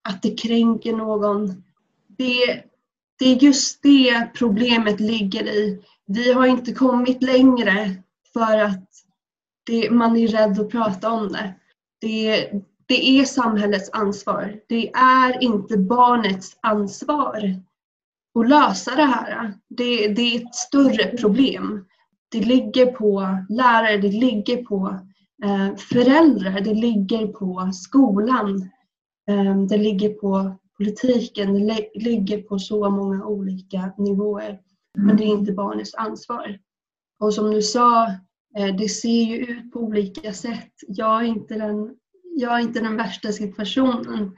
Att 0.10 0.22
det 0.22 0.38
kränker 0.38 0.94
någon. 0.94 1.64
Det, 2.08 2.64
det 3.20 3.26
är 3.26 3.44
just 3.44 3.84
det 3.84 4.28
problemet 4.36 5.00
ligger 5.00 5.44
i. 5.44 5.84
Vi 6.06 6.34
har 6.34 6.46
inte 6.46 6.74
kommit 6.74 7.24
längre 7.24 7.96
för 8.34 8.58
att 8.58 8.90
det, 9.66 9.92
man 9.92 10.18
är 10.18 10.28
rädd 10.28 10.60
att 10.60 10.70
prata 10.70 11.12
om 11.12 11.32
det. 11.32 11.54
det 12.02 12.52
det 12.94 13.10
är 13.10 13.26
samhällets 13.26 13.90
ansvar. 13.94 14.60
Det 14.68 14.92
är 14.94 15.44
inte 15.44 15.78
barnets 15.78 16.58
ansvar 16.62 17.56
att 18.40 18.50
lösa 18.50 18.96
det 18.96 19.06
här. 19.06 19.54
Det, 19.70 20.08
det 20.08 20.22
är 20.22 20.42
ett 20.42 20.56
större 20.56 21.18
problem. 21.18 21.86
Det 22.32 22.40
ligger 22.40 22.86
på 22.86 23.38
lärare, 23.50 23.98
det 23.98 24.12
ligger 24.12 24.64
på 24.64 25.00
eh, 25.44 25.76
föräldrar, 25.76 26.62
det 26.62 26.74
ligger 26.74 27.28
på 27.28 27.72
skolan, 27.74 28.70
eh, 29.30 29.58
det 29.70 29.78
ligger 29.78 30.10
på 30.10 30.58
politiken, 30.78 31.68
det 31.68 31.90
ligger 31.94 32.42
på 32.42 32.60
så 32.60 32.90
många 32.90 33.26
olika 33.26 33.94
nivåer. 33.98 34.60
Men 34.98 35.18
det 35.18 35.24
är 35.24 35.28
inte 35.28 35.54
barnets 35.54 35.96
ansvar. 35.96 36.60
Och 37.20 37.34
som 37.34 37.52
du 37.52 37.62
sa, 37.62 38.06
eh, 38.58 38.76
det 38.78 38.90
ser 38.90 39.24
ju 39.24 39.38
ut 39.38 39.72
på 39.72 39.80
olika 39.80 40.34
sätt. 40.34 40.72
Jag 40.88 41.22
är 41.22 41.28
inte 41.28 41.54
den 41.54 41.96
jag 42.36 42.56
är 42.56 42.60
inte 42.60 42.80
den 42.80 42.98
värsta 42.98 43.32
situationen. 43.32 44.36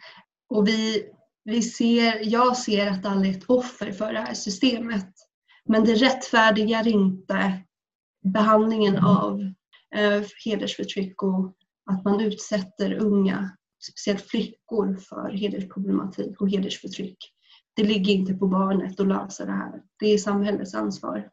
Och 0.50 0.68
vi, 0.68 1.06
vi 1.44 1.62
ser, 1.62 2.20
jag 2.24 2.58
ser 2.58 2.88
att 2.88 3.06
alla 3.06 3.25
är 3.25 3.32
ett 3.32 3.50
offer 3.50 3.92
för 3.92 4.14
det 4.14 4.20
här 4.20 4.34
systemet. 4.34 5.10
Men 5.66 5.84
det 5.84 5.96
rättfärdigar 5.96 6.88
inte 6.88 7.62
behandlingen 8.34 8.98
av 8.98 9.42
eh, 9.96 10.24
hedersförtryck 10.46 11.24
och 11.24 11.56
att 11.92 12.04
man 12.04 12.22
utsätter 12.22 12.94
unga, 12.94 13.58
speciellt 13.92 14.30
flickor, 14.30 14.96
för 14.96 15.30
hedersproblematik 15.30 16.42
och 16.42 16.50
hedersförtryck. 16.50 17.18
det 17.75 17.84
ligger 17.84 18.14
inte 18.14 18.34
på 18.34 18.48
barnet 18.48 19.00
att 19.00 19.08
lösa 19.08 19.46
det 19.46 19.52
här. 19.52 19.82
Det 20.00 20.14
är 20.14 20.18
samhällets 20.18 20.75
ansvar. 20.75 21.30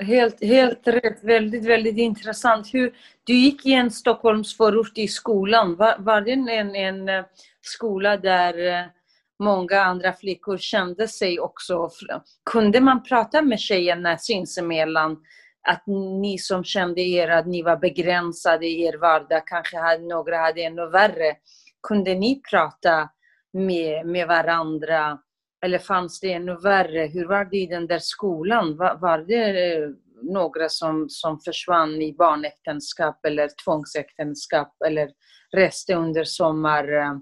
Helt, 0.00 0.44
helt 0.44 0.88
rätt. 0.88 1.24
Väldigt, 1.24 1.64
väldigt 1.64 1.96
intressant. 1.96 2.74
Hur, 2.74 2.94
du 3.24 3.34
gick 3.34 3.66
i 3.66 3.72
en 3.72 3.90
Stockholmsförort 3.90 4.98
i 4.98 5.08
skolan. 5.08 5.76
Var, 5.76 5.96
var 5.98 6.20
det 6.20 6.32
en, 6.32 6.74
en 6.74 7.08
eh, 7.08 7.24
skola 7.60 8.16
där 8.16 8.66
eh, 8.66 8.86
många 9.38 9.80
andra 9.80 10.12
flickor 10.12 10.58
kände 10.58 11.08
sig 11.08 11.40
också... 11.40 11.90
Kunde 12.50 12.80
man 12.80 13.02
prata 13.02 13.42
med 13.42 13.60
tjejerna 13.60 14.18
sinsemellan? 14.18 15.16
Att 15.68 15.86
ni 16.22 16.38
som 16.38 16.64
kände 16.64 17.00
er 17.00 17.28
att 17.28 17.46
ni 17.46 17.62
var 17.62 17.76
begränsade 17.76 18.66
i 18.66 18.82
er 18.82 18.98
vardag, 18.98 19.46
kanske 19.46 19.78
hade, 19.78 20.04
några 20.04 20.36
hade 20.36 20.62
ännu 20.62 20.86
värre. 20.86 21.36
Kunde 21.88 22.14
ni 22.14 22.42
prata 22.50 23.10
med, 23.52 24.06
med 24.06 24.28
varandra? 24.28 25.18
Eller 25.64 25.78
fanns 25.78 26.20
det 26.20 26.32
ännu 26.32 26.56
värre? 26.56 27.06
Hur 27.06 27.26
var 27.26 27.44
det 27.44 27.56
i 27.56 27.66
den 27.66 27.86
där 27.86 27.98
skolan? 27.98 28.76
Var, 28.76 28.98
var 28.98 29.18
det 29.18 29.74
eh, 29.74 29.90
några 30.22 30.68
som, 30.68 31.06
som 31.08 31.40
försvann 31.40 32.02
i 32.02 32.14
barnäktenskap 32.18 33.24
eller 33.26 33.50
tvångsäktenskap 33.64 34.76
eller 34.86 35.10
reste 35.56 35.94
under 35.94 36.24
sommar, 36.24 36.92
eh, 36.92 37.16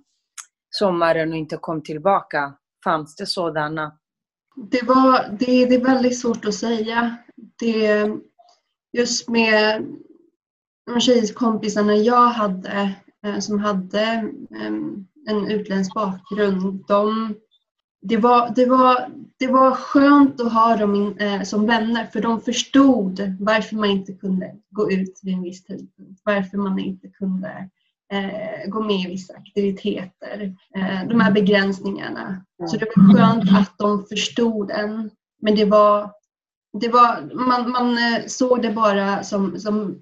sommaren 0.70 1.30
och 1.30 1.36
inte 1.36 1.56
kom 1.56 1.82
tillbaka? 1.82 2.54
Fanns 2.84 3.16
det 3.16 3.26
sådana? 3.26 3.98
Det, 4.70 4.82
var, 4.82 5.28
det, 5.38 5.66
det 5.66 5.74
är 5.74 5.84
väldigt 5.84 6.20
svårt 6.20 6.44
att 6.44 6.54
säga. 6.54 7.16
Det, 7.58 8.08
just 8.92 9.28
med 9.28 9.86
de 10.86 11.00
tjejkompisarna 11.00 11.96
jag 11.96 12.26
hade 12.26 12.94
eh, 13.26 13.38
som 13.38 13.58
hade 13.58 14.00
en 15.28 15.50
utländsk 15.50 15.94
bakgrund, 15.94 16.84
de 16.88 17.34
det 18.02 18.16
var, 18.16 18.52
det, 18.56 18.66
var, 18.66 19.10
det 19.38 19.46
var 19.46 19.74
skönt 19.74 20.40
att 20.40 20.52
ha 20.52 20.76
dem 20.76 20.94
in, 20.94 21.18
eh, 21.18 21.42
som 21.42 21.66
vänner 21.66 22.06
för 22.06 22.20
de 22.20 22.40
förstod 22.40 23.36
varför 23.40 23.76
man 23.76 23.90
inte 23.90 24.12
kunde 24.12 24.54
gå 24.70 24.92
ut 24.92 25.20
vid 25.22 25.34
en 25.34 25.42
viss 25.42 25.64
tidpunkt. 25.64 26.20
Varför 26.24 26.58
man 26.58 26.78
inte 26.78 27.08
kunde 27.08 27.68
eh, 28.12 28.70
gå 28.70 28.80
med 28.82 29.00
i 29.00 29.06
vissa 29.06 29.34
aktiviteter. 29.34 30.56
Eh, 30.76 31.08
de 31.08 31.20
här 31.20 31.32
begränsningarna. 31.32 32.44
Så 32.66 32.76
det 32.76 32.86
var 32.96 33.14
skönt 33.14 33.52
att 33.52 33.78
de 33.78 34.04
förstod 34.04 34.70
en. 34.70 35.10
Men 35.42 35.54
det 35.54 35.64
var, 35.64 36.10
det 36.80 36.88
var 36.88 37.34
man, 37.34 37.70
man 37.70 37.98
eh, 37.98 38.26
såg 38.26 38.62
det 38.62 38.70
bara 38.70 39.22
som, 39.22 39.58
som, 39.58 39.98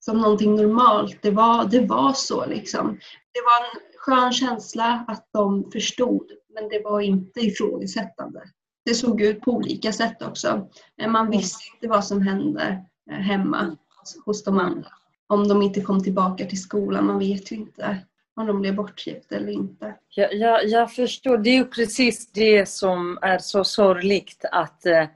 som 0.00 0.20
någonting 0.20 0.56
normalt. 0.56 1.18
Det 1.22 1.30
var, 1.30 1.64
det 1.64 1.86
var 1.86 2.12
så 2.12 2.46
liksom. 2.46 2.98
Det 3.32 3.40
var 3.40 3.64
en 3.64 3.80
skön 3.96 4.32
känsla 4.32 5.04
att 5.08 5.28
de 5.32 5.70
förstod 5.72 6.30
men 6.54 6.68
det 6.68 6.82
var 6.84 7.00
inte 7.00 7.40
ifrågasättande. 7.40 8.42
Det 8.84 8.94
såg 8.94 9.20
ut 9.20 9.40
på 9.40 9.50
olika 9.50 9.92
sätt 9.92 10.22
också. 10.22 10.68
Man 11.08 11.30
visste 11.30 11.64
inte 11.74 11.88
vad 11.88 12.04
som 12.04 12.22
hände 12.22 12.84
eh, 13.10 13.16
hemma 13.16 13.76
hos 14.24 14.44
de 14.44 14.58
andra. 14.58 14.88
Om 15.26 15.48
de 15.48 15.62
inte 15.62 15.80
kom 15.80 16.02
tillbaka 16.02 16.44
till 16.44 16.62
skolan, 16.62 17.06
man 17.06 17.18
vet 17.18 17.52
ju 17.52 17.56
inte 17.56 18.00
om 18.36 18.46
de 18.46 18.60
blev 18.60 18.74
bortgifta 18.74 19.36
eller 19.36 19.52
inte. 19.52 19.94
Ja, 20.08 20.28
jag, 20.32 20.66
jag 20.66 20.92
förstår, 20.92 21.38
det 21.38 21.50
är 21.50 21.54
ju 21.54 21.64
precis 21.64 22.32
det 22.32 22.68
som 22.68 23.18
är 23.22 23.38
så 23.38 23.64
sorgligt 23.64 24.44
att, 24.52 24.86
eh, 24.86 25.06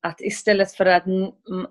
att 0.00 0.20
istället 0.20 0.72
för 0.72 0.86
att 0.86 1.04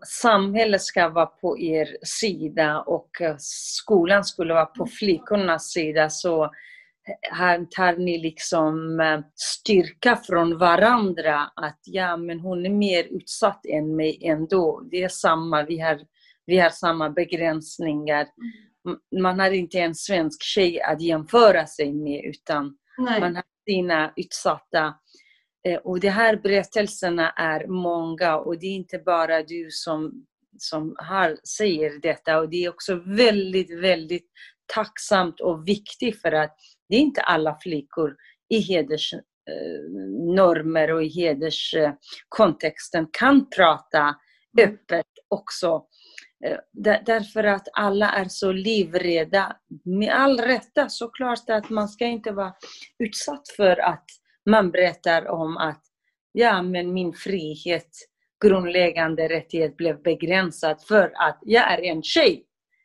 samhället 0.08 0.82
ska 0.82 1.10
vara 1.10 1.26
på 1.26 1.60
er 1.60 1.98
sida 2.02 2.82
och 2.82 3.22
eh, 3.22 3.36
skolan 3.40 4.24
skulle 4.24 4.54
vara 4.54 4.66
på 4.66 4.86
flickornas 4.86 5.70
sida 5.70 6.10
så 6.10 6.52
här 7.32 7.66
tar 7.66 7.98
ni 7.98 8.18
liksom 8.18 9.00
eh, 9.00 9.20
styrka 9.36 10.16
från 10.16 10.58
varandra. 10.58 11.52
Att 11.56 11.80
ja, 11.84 12.18
men 12.18 12.40
hon 12.40 12.66
är 12.66 12.70
mer 12.70 13.04
utsatt 13.04 13.66
än 13.66 13.96
mig 13.96 14.20
ändå. 14.24 14.88
Det 14.92 15.04
är 15.04 15.10
samma, 15.10 15.64
vi 15.64 15.80
har, 15.80 16.00
vi 16.46 16.58
har 16.58 16.70
samma 16.70 17.10
begränsningar. 17.10 18.28
Man 19.22 19.40
har 19.40 19.52
inte 19.52 19.80
en 19.80 19.96
svensk 19.96 20.44
tjej 20.44 20.82
att 20.82 21.02
jämföra 21.02 21.68
sig 21.68 21.94
med 21.94 22.26
utan 22.26 22.78
Nej. 22.98 23.20
man 23.20 23.36
har 23.36 23.44
sina 23.70 24.14
utsatta. 24.16 24.96
Eh, 25.68 25.78
och 25.78 26.00
de 26.00 26.10
här 26.10 26.36
berättelserna 26.36 27.30
är 27.30 27.68
många 27.68 28.38
och 28.38 28.60
det 28.60 28.68
är 28.68 28.76
inte 28.76 29.00
bara 29.00 29.44
du 29.44 29.68
som, 29.72 30.26
som 30.58 30.96
har, 30.98 31.38
säger 31.58 32.02
detta. 32.02 32.40
Och 32.40 32.50
det 32.50 32.66
är 32.66 32.70
också 32.70 32.96
väldigt, 32.96 33.80
väldigt 33.84 34.28
tacksamt 34.74 35.40
och 35.40 35.68
viktigt 35.68 36.22
för 36.22 36.32
att 36.32 36.58
det 36.90 36.96
är 36.96 37.00
inte 37.00 37.22
alla 37.22 37.58
flickor 37.62 38.16
i 38.50 38.60
hedersnormer 38.60 40.94
och 40.94 41.04
i 41.04 41.08
hederskontexten 41.08 43.08
kan 43.12 43.50
prata 43.50 44.16
mm. 44.60 44.70
öppet 44.70 45.06
också. 45.28 45.86
Eh, 46.46 46.58
därför 47.06 47.44
att 47.44 47.68
alla 47.74 48.12
är 48.12 48.26
så 48.30 48.52
livrädda. 48.52 49.56
Med 49.86 50.14
all 50.14 50.40
rätta 50.40 50.90
såklart 50.90 51.50
att 51.50 51.70
man 51.70 51.90
ska 51.90 52.06
inte 52.06 52.32
vara 52.32 52.54
utsatt 53.00 53.50
för 53.58 53.80
att 53.80 54.06
man 54.50 54.72
berättar 54.72 55.28
om 55.28 55.58
att 55.58 55.84
ja, 56.32 56.62
men 56.62 56.94
min 56.94 57.14
frihet, 57.14 57.90
grundläggande 58.46 59.28
rättighet 59.28 59.78
blev 59.78 60.02
begränsad 60.02 60.82
för 60.88 61.12
att 61.16 61.40
jag 61.42 61.74
är 61.74 61.82
en 61.82 62.04
tjej. 62.04 62.44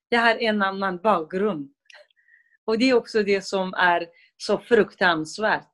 Jag 0.08 0.20
har 0.20 0.42
en 0.42 0.62
annan 0.62 1.00
bakgrund. 1.02 1.70
Och 2.72 2.78
det 2.78 2.90
är 2.90 2.94
också 2.94 3.22
det 3.22 3.44
som 3.44 3.74
är 3.74 4.06
så 4.36 4.58
fruktansvärt. 4.58 5.68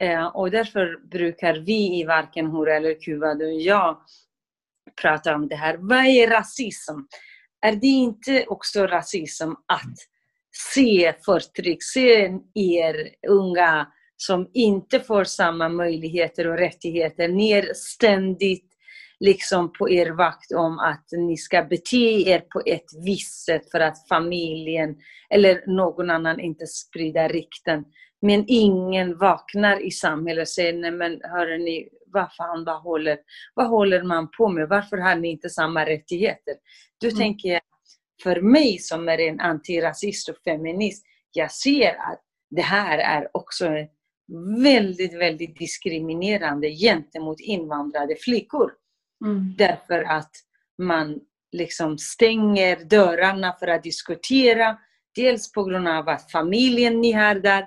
Eh, 0.00 0.26
och 0.26 0.50
därför 0.50 1.08
brukar 1.10 1.54
vi 1.54 2.00
i 2.00 2.04
Varken 2.04 2.46
Hora 2.46 2.76
eller 2.76 3.00
Kuba, 3.00 3.34
du 3.34 3.46
och 3.46 3.60
jag 3.60 4.00
prata 5.02 5.34
om 5.34 5.48
det 5.48 5.56
här. 5.56 5.76
Vad 5.76 6.06
är 6.06 6.28
rasism? 6.28 6.92
Är 7.60 7.72
det 7.72 7.86
inte 7.86 8.44
också 8.46 8.86
rasism 8.86 9.50
att 9.50 9.96
se 10.74 11.14
förtryck, 11.24 11.82
se 11.82 12.38
er 12.54 13.08
unga 13.28 13.86
som 14.16 14.50
inte 14.54 15.00
får 15.00 15.24
samma 15.24 15.68
möjligheter 15.68 16.46
och 16.46 16.58
rättigheter. 16.58 17.28
Ni 17.28 17.50
är 17.50 17.74
ständigt 17.74 18.73
liksom 19.20 19.72
på 19.72 19.90
er 19.90 20.10
vakt 20.10 20.52
om 20.52 20.78
att 20.78 21.06
ni 21.12 21.36
ska 21.36 21.62
bete 21.62 22.30
er 22.30 22.40
på 22.40 22.62
ett 22.66 22.84
visst 23.04 23.44
sätt 23.44 23.70
för 23.70 23.80
att 23.80 24.08
familjen 24.08 24.96
eller 25.30 25.64
någon 25.66 26.10
annan 26.10 26.40
inte 26.40 26.66
sprider 26.66 27.28
rykten. 27.28 27.84
Men 28.22 28.44
ingen 28.48 29.18
vaknar 29.18 29.86
i 29.86 29.90
samhället 29.90 30.42
och 30.42 30.48
säger, 30.48 30.72
nej 30.72 30.90
men 30.90 31.20
hörni, 31.22 31.88
vad 32.06 32.34
fan, 32.34 32.64
vad 32.64 32.82
håller, 32.82 33.18
vad 33.54 33.66
håller 33.66 34.02
man 34.02 34.30
på 34.30 34.48
med? 34.48 34.68
Varför 34.68 34.96
har 34.96 35.16
ni 35.16 35.30
inte 35.30 35.50
samma 35.50 35.86
rättigheter? 35.86 36.54
Då 37.00 37.06
mm. 37.06 37.18
tänker 37.18 37.48
jag, 37.48 37.60
för 38.22 38.40
mig 38.40 38.78
som 38.78 39.08
är 39.08 39.20
en 39.20 39.40
antirasist 39.40 40.28
och 40.28 40.36
feminist, 40.44 41.04
jag 41.32 41.52
ser 41.52 41.88
att 41.88 42.20
det 42.50 42.62
här 42.62 42.98
är 42.98 43.28
också 43.36 43.68
väldigt, 44.62 45.14
väldigt 45.14 45.58
diskriminerande 45.58 46.70
gentemot 46.70 47.40
invandrade 47.40 48.16
flickor. 48.16 48.72
Mm. 49.24 49.54
Därför 49.58 50.02
att 50.02 50.30
man 50.78 51.20
liksom 51.52 51.98
stänger 51.98 52.84
dörrarna 52.84 53.56
för 53.58 53.68
att 53.68 53.82
diskutera. 53.82 54.78
Dels 55.14 55.52
på 55.52 55.64
grund 55.64 55.88
av 55.88 56.08
att 56.08 56.30
familjen 56.30 57.00
ni 57.00 57.12
har 57.12 57.34
där, 57.34 57.66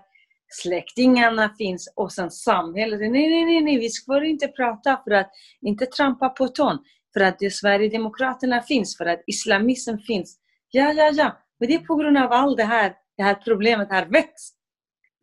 släktingarna 0.49 1.53
finns 1.57 1.93
och 1.95 2.11
sen 2.11 2.31
samhället. 2.31 2.99
Nej, 2.99 3.09
nej, 3.09 3.45
nej, 3.45 3.61
nej, 3.61 3.79
vi 3.79 3.89
får 4.05 4.23
inte 4.23 4.47
prata 4.47 5.01
för 5.03 5.11
att 5.11 5.31
inte 5.61 5.85
trampa 5.85 6.29
på 6.29 6.47
tån. 6.47 6.77
För 7.13 7.21
att 7.21 7.39
det 7.39 7.51
Sverigedemokraterna 7.51 8.61
finns, 8.61 8.97
för 8.97 9.05
att 9.05 9.23
islamism 9.27 9.97
finns. 9.97 10.39
Ja, 10.71 10.93
ja, 10.93 11.11
ja. 11.13 11.37
Men 11.59 11.69
det 11.69 11.75
är 11.75 11.79
på 11.79 11.95
grund 11.95 12.17
av 12.17 12.31
allt 12.31 12.57
det 12.57 12.63
här, 12.63 12.93
det 13.17 13.23
här 13.23 13.35
problemet 13.35 13.91
har 13.91 14.05
växt. 14.05 14.55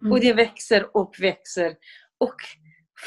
Mm. 0.02 0.12
Och 0.12 0.20
det 0.20 0.32
växer 0.32 0.96
och 0.96 1.14
växer. 1.20 1.74
Och 2.18 2.36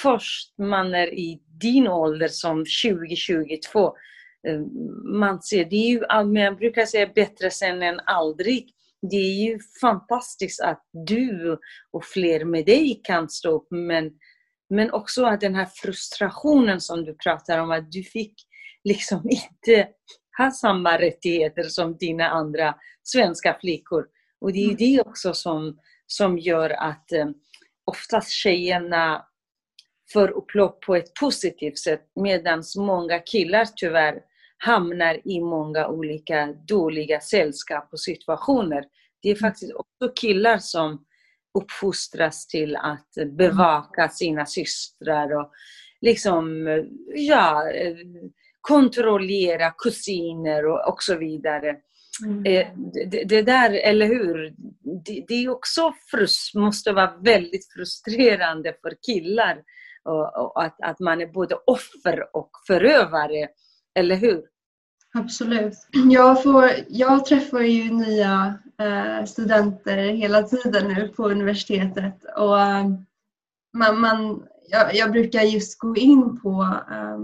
först 0.02 0.58
man 0.58 0.95
är 0.95 1.13
i 1.13 1.41
din 1.62 1.88
ålder 1.88 2.28
som 2.28 2.65
2022, 2.84 3.86
eh, 4.47 4.60
man 5.19 5.41
ser, 5.41 5.65
det 5.65 5.76
är 5.76 5.89
ju, 5.89 6.02
jag 6.39 6.58
brukar 6.58 6.86
säga 6.86 7.12
bättre 7.15 7.52
sen 7.52 7.84
än 7.84 8.00
aldrig. 8.06 8.73
Det 9.12 9.15
är 9.15 9.50
ju 9.50 9.60
fantastiskt 9.82 10.62
att 10.62 10.84
du 10.91 11.58
och 11.91 12.06
fler 12.06 12.45
med 12.45 12.65
dig 12.65 13.02
kan 13.04 13.30
stå 13.30 13.52
upp, 13.52 13.67
men, 13.71 14.12
men 14.69 14.91
också 14.91 15.26
att 15.26 15.41
den 15.41 15.56
här 15.56 15.67
frustrationen 15.76 16.82
som 16.82 17.06
du 17.06 17.15
pratar 17.15 17.58
om, 17.60 17.71
att 17.71 17.91
du 17.91 18.04
fick 18.04 18.34
liksom 18.84 19.21
inte 19.30 19.88
ha 20.38 20.52
samma 20.52 20.97
rättigheter 20.97 21.63
som 21.63 21.97
dina 21.97 22.30
andra 22.30 22.76
svenska 23.04 23.58
flickor. 23.62 24.06
Och 24.41 24.54
det 24.54 24.60
är 24.60 24.65
mm. 24.65 24.78
det 24.78 25.02
också 25.02 25.34
som, 25.34 25.80
som 26.08 26.38
gör 26.38 26.69
att 26.69 27.12
eh, 27.12 27.28
oftast 27.86 28.32
tjejerna 28.32 29.27
för 30.13 30.30
upplopp 30.32 30.82
på 30.82 30.96
ett 30.96 31.13
positivt 31.13 31.78
sätt 31.78 32.02
medan 32.15 32.63
många 32.78 33.20
killar 33.20 33.67
tyvärr 33.76 34.20
hamnar 34.58 35.28
i 35.28 35.39
många 35.39 35.88
olika 35.88 36.54
dåliga 36.67 37.20
sällskap 37.20 37.89
och 37.91 38.00
situationer. 38.00 38.84
Det 39.22 39.30
är 39.30 39.36
faktiskt 39.36 39.74
också 39.74 40.13
killar 40.15 40.58
som 40.58 41.06
uppfostras 41.60 42.48
till 42.48 42.76
att 42.76 43.38
bevaka 43.38 44.10
sina 44.10 44.46
systrar 44.46 45.36
och 45.36 45.52
liksom, 46.02 46.67
ja, 47.15 47.63
kontrollera 48.62 49.72
kusiner 49.78 50.65
och, 50.65 50.93
och 50.93 51.04
så 51.04 51.15
vidare. 51.15 51.76
Mm. 52.26 52.46
Eh, 52.46 52.67
det, 53.12 53.24
det, 53.24 53.41
där, 53.41 53.72
eller 53.72 54.08
hur? 54.08 54.54
Det, 55.06 55.26
det 55.28 55.34
är 55.34 55.50
också 55.50 55.93
frust, 56.12 56.56
måste 56.56 56.91
vara 56.91 57.17
väldigt 57.22 57.74
frustrerande 57.74 58.74
för 58.82 58.93
killar 59.06 59.63
och, 60.08 60.38
och 60.38 60.63
att, 60.63 60.76
att 60.84 61.00
man 61.00 61.22
är 61.22 61.28
både 61.28 61.56
offer 61.65 62.36
och 62.36 62.50
förövare, 62.67 63.48
eller 64.00 64.15
hur? 64.15 64.43
Absolut. 65.13 65.74
Jag, 66.10 66.43
får, 66.43 66.70
jag 66.88 67.26
träffar 67.26 67.60
ju 67.60 67.91
nya 67.91 68.60
eh, 68.82 69.26
studenter 69.26 69.98
hela 69.98 70.43
tiden 70.43 70.88
nu 70.88 71.08
på 71.08 71.30
universitetet 71.30 72.24
och 72.38 72.60
eh, 72.60 72.86
man, 73.78 74.00
man, 74.00 74.43
jag, 74.70 74.96
jag, 74.96 75.12
brukar 75.12 75.41
just 75.41 75.80
gå 75.80 75.96
in 75.96 76.39
på 76.41 76.78
eh, 76.91 77.20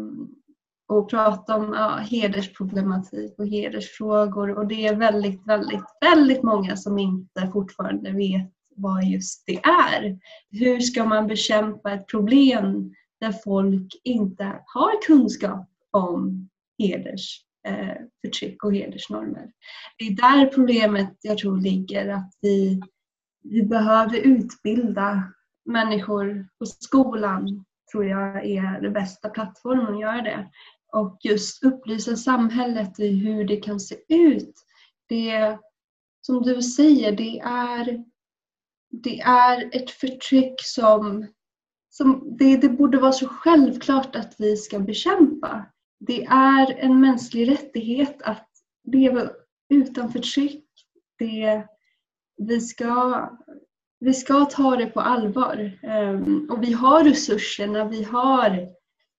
och 0.88 1.10
prata 1.10 1.56
om 1.56 1.74
ja, 1.74 1.90
hedersproblematik 1.90 3.36
och 3.38 3.48
hedersfrågor 3.48 4.58
och 4.58 4.68
det 4.68 4.88
är 4.88 4.96
väldigt, 4.96 5.48
väldigt, 5.48 5.86
väldigt 6.02 6.44
många 6.44 6.78
som 6.78 7.00
inte 7.00 7.50
fortfarande 7.54 8.12
vet 8.12 8.52
vad 8.76 9.04
just 9.04 9.44
det 9.46 9.58
är. 9.64 10.20
Hur 10.52 10.80
ska 10.80 11.06
man 11.06 11.28
bekämpa 11.28 11.92
ett 11.92 12.08
problem 12.08 12.94
där 13.20 13.32
folk 13.32 14.02
inte 14.04 14.62
har 14.66 15.02
kunskap 15.02 15.70
om 15.92 16.50
hedersförtryck 16.78 18.64
eh, 18.64 18.68
och 18.68 18.76
hedersnormer? 18.76 19.52
Det 19.98 20.06
är 20.06 20.16
där 20.16 20.46
problemet 20.46 21.18
jag 21.22 21.38
tror 21.38 21.62
ligger, 21.62 22.08
att 22.08 22.32
vi, 22.42 22.82
vi 23.44 23.64
behöver 23.64 24.18
utbilda 24.18 25.34
människor 25.66 26.48
på 26.60 26.66
skolan 26.66 27.66
tror 27.92 28.06
jag 28.06 28.46
är 28.46 28.82
den 28.82 28.94
bästa 28.94 29.30
plattformen 29.30 29.94
att 29.94 30.02
göra 30.02 30.22
det 30.22 30.50
och 30.94 31.18
just 31.24 31.64
upplysa 31.64 32.16
samhället 32.16 33.00
i 33.00 33.08
hur 33.08 33.44
det 33.44 33.58
kan 33.58 33.80
se 33.80 33.96
ut. 34.08 34.54
Det 35.10 35.58
som 36.22 36.42
du 36.42 36.62
säger, 36.62 37.12
det 37.12 37.40
är, 37.40 38.04
det 38.94 39.20
är 39.20 39.70
ett 39.72 39.92
förtryck 39.92 40.56
som, 40.58 41.28
som 41.90 42.38
det, 42.38 42.58
det 42.58 42.70
borde 42.70 42.98
vara 42.98 43.12
så 43.12 43.28
självklart 43.28 44.16
att 44.16 44.36
vi 44.38 44.58
ska 44.58 44.80
bekämpa. 44.80 45.66
Det 46.00 46.26
är 46.26 46.74
en 46.80 47.02
mänsklig 47.02 47.52
rättighet 47.52 48.22
att 48.22 48.50
leva 48.84 49.30
utan 49.70 50.12
förtryck. 50.12 50.66
Det, 51.20 51.64
vi, 52.38 52.62
ska, 52.62 53.30
vi 54.00 54.14
ska 54.14 54.46
ta 54.46 54.76
det 54.76 54.86
på 54.86 55.02
allvar. 55.02 55.80
Um, 55.84 56.48
och 56.52 56.64
vi 56.64 56.74
har 56.74 57.04
resurserna, 57.04 57.86
vi 57.86 58.04
har, 58.04 58.68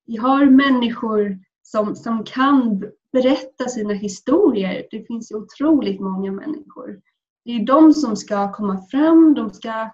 vi 0.07 0.17
har 0.17 0.47
människor 0.47 1.39
som, 1.63 1.97
som 1.97 2.25
kan 2.25 2.85
berätta 3.13 3.69
sina 3.69 3.95
historier. 3.95 4.87
Det 4.91 5.07
finns 5.07 5.33
ju 5.33 5.37
otroligt 5.37 6.01
många 6.01 6.33
människor. 6.33 7.01
Det 7.45 7.51
är 7.51 7.67
de 7.67 7.93
som 7.93 8.17
ska 8.17 8.53
komma 8.53 8.87
fram, 8.91 9.35
de 9.35 9.51
ska, 9.51 9.91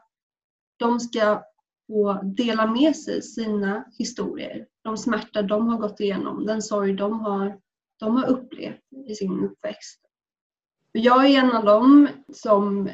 de 0.77 1.01
ska 1.01 1.43
få 1.87 2.21
dela 2.23 2.67
med 2.67 2.97
sig 2.97 3.23
sina 3.23 3.85
historier. 3.99 4.67
De 4.83 4.97
smärta 4.97 5.43
de 5.43 5.69
har 5.69 5.79
gått 5.79 6.01
igenom, 6.01 6.47
den 6.47 6.63
sorg 6.63 6.93
de 6.95 7.21
har, 7.21 7.59
de 8.01 8.17
har 8.17 8.27
upplevt 8.27 8.81
i 9.07 9.15
sin 9.15 9.45
uppväxt. 9.45 10.01
Jag 10.93 11.27
är 11.27 11.39
en 11.39 11.53
av 11.53 11.65
dem 11.65 12.09
som, 12.33 12.91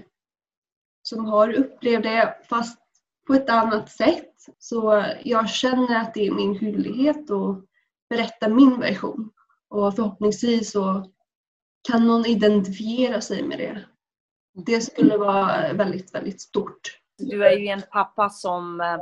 som 1.02 1.24
har 1.24 1.52
upplevt 1.52 2.02
det 2.02 2.36
fast 2.48 2.78
på 3.26 3.34
ett 3.34 3.50
annat 3.50 3.90
sätt. 3.90 4.32
Så 4.58 5.04
jag 5.24 5.48
känner 5.48 6.00
att 6.00 6.14
det 6.14 6.26
är 6.26 6.34
min 6.34 6.58
skyldighet 6.58 7.30
att 7.30 7.64
berätta 8.08 8.48
min 8.48 8.80
version. 8.80 9.30
Och 9.68 9.94
förhoppningsvis 9.96 10.70
så 10.70 11.12
kan 11.88 12.06
någon 12.06 12.26
identifiera 12.26 13.20
sig 13.20 13.42
med 13.42 13.58
det. 13.58 13.84
Det 14.56 14.80
skulle 14.80 15.16
vara 15.16 15.72
väldigt, 15.72 16.14
väldigt 16.14 16.40
stort. 16.40 16.98
Du 17.18 17.46
är 17.46 17.56
ju 17.56 17.66
en 17.66 17.82
pappa 17.92 18.28
som, 18.30 18.80
eh, 18.80 18.98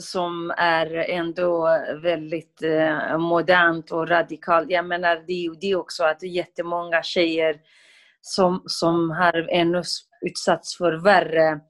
som 0.00 0.50
är 0.56 1.10
ändå 1.10 1.78
väldigt 2.02 2.62
eh, 2.62 3.18
modernt 3.18 3.90
och 3.92 4.08
radikal. 4.08 4.66
Jag 4.68 4.86
menar, 4.86 5.16
det, 5.16 5.60
det 5.60 5.70
är 5.70 5.76
också 5.76 6.04
att 6.04 6.20
det 6.20 6.26
är 6.26 6.30
jättemånga 6.30 7.02
tjejer 7.02 7.60
som, 8.20 8.62
som 8.66 9.10
har 9.10 9.48
ännu 9.50 9.82
utsatts 10.26 10.76
för 10.76 10.92
värre 10.92 11.60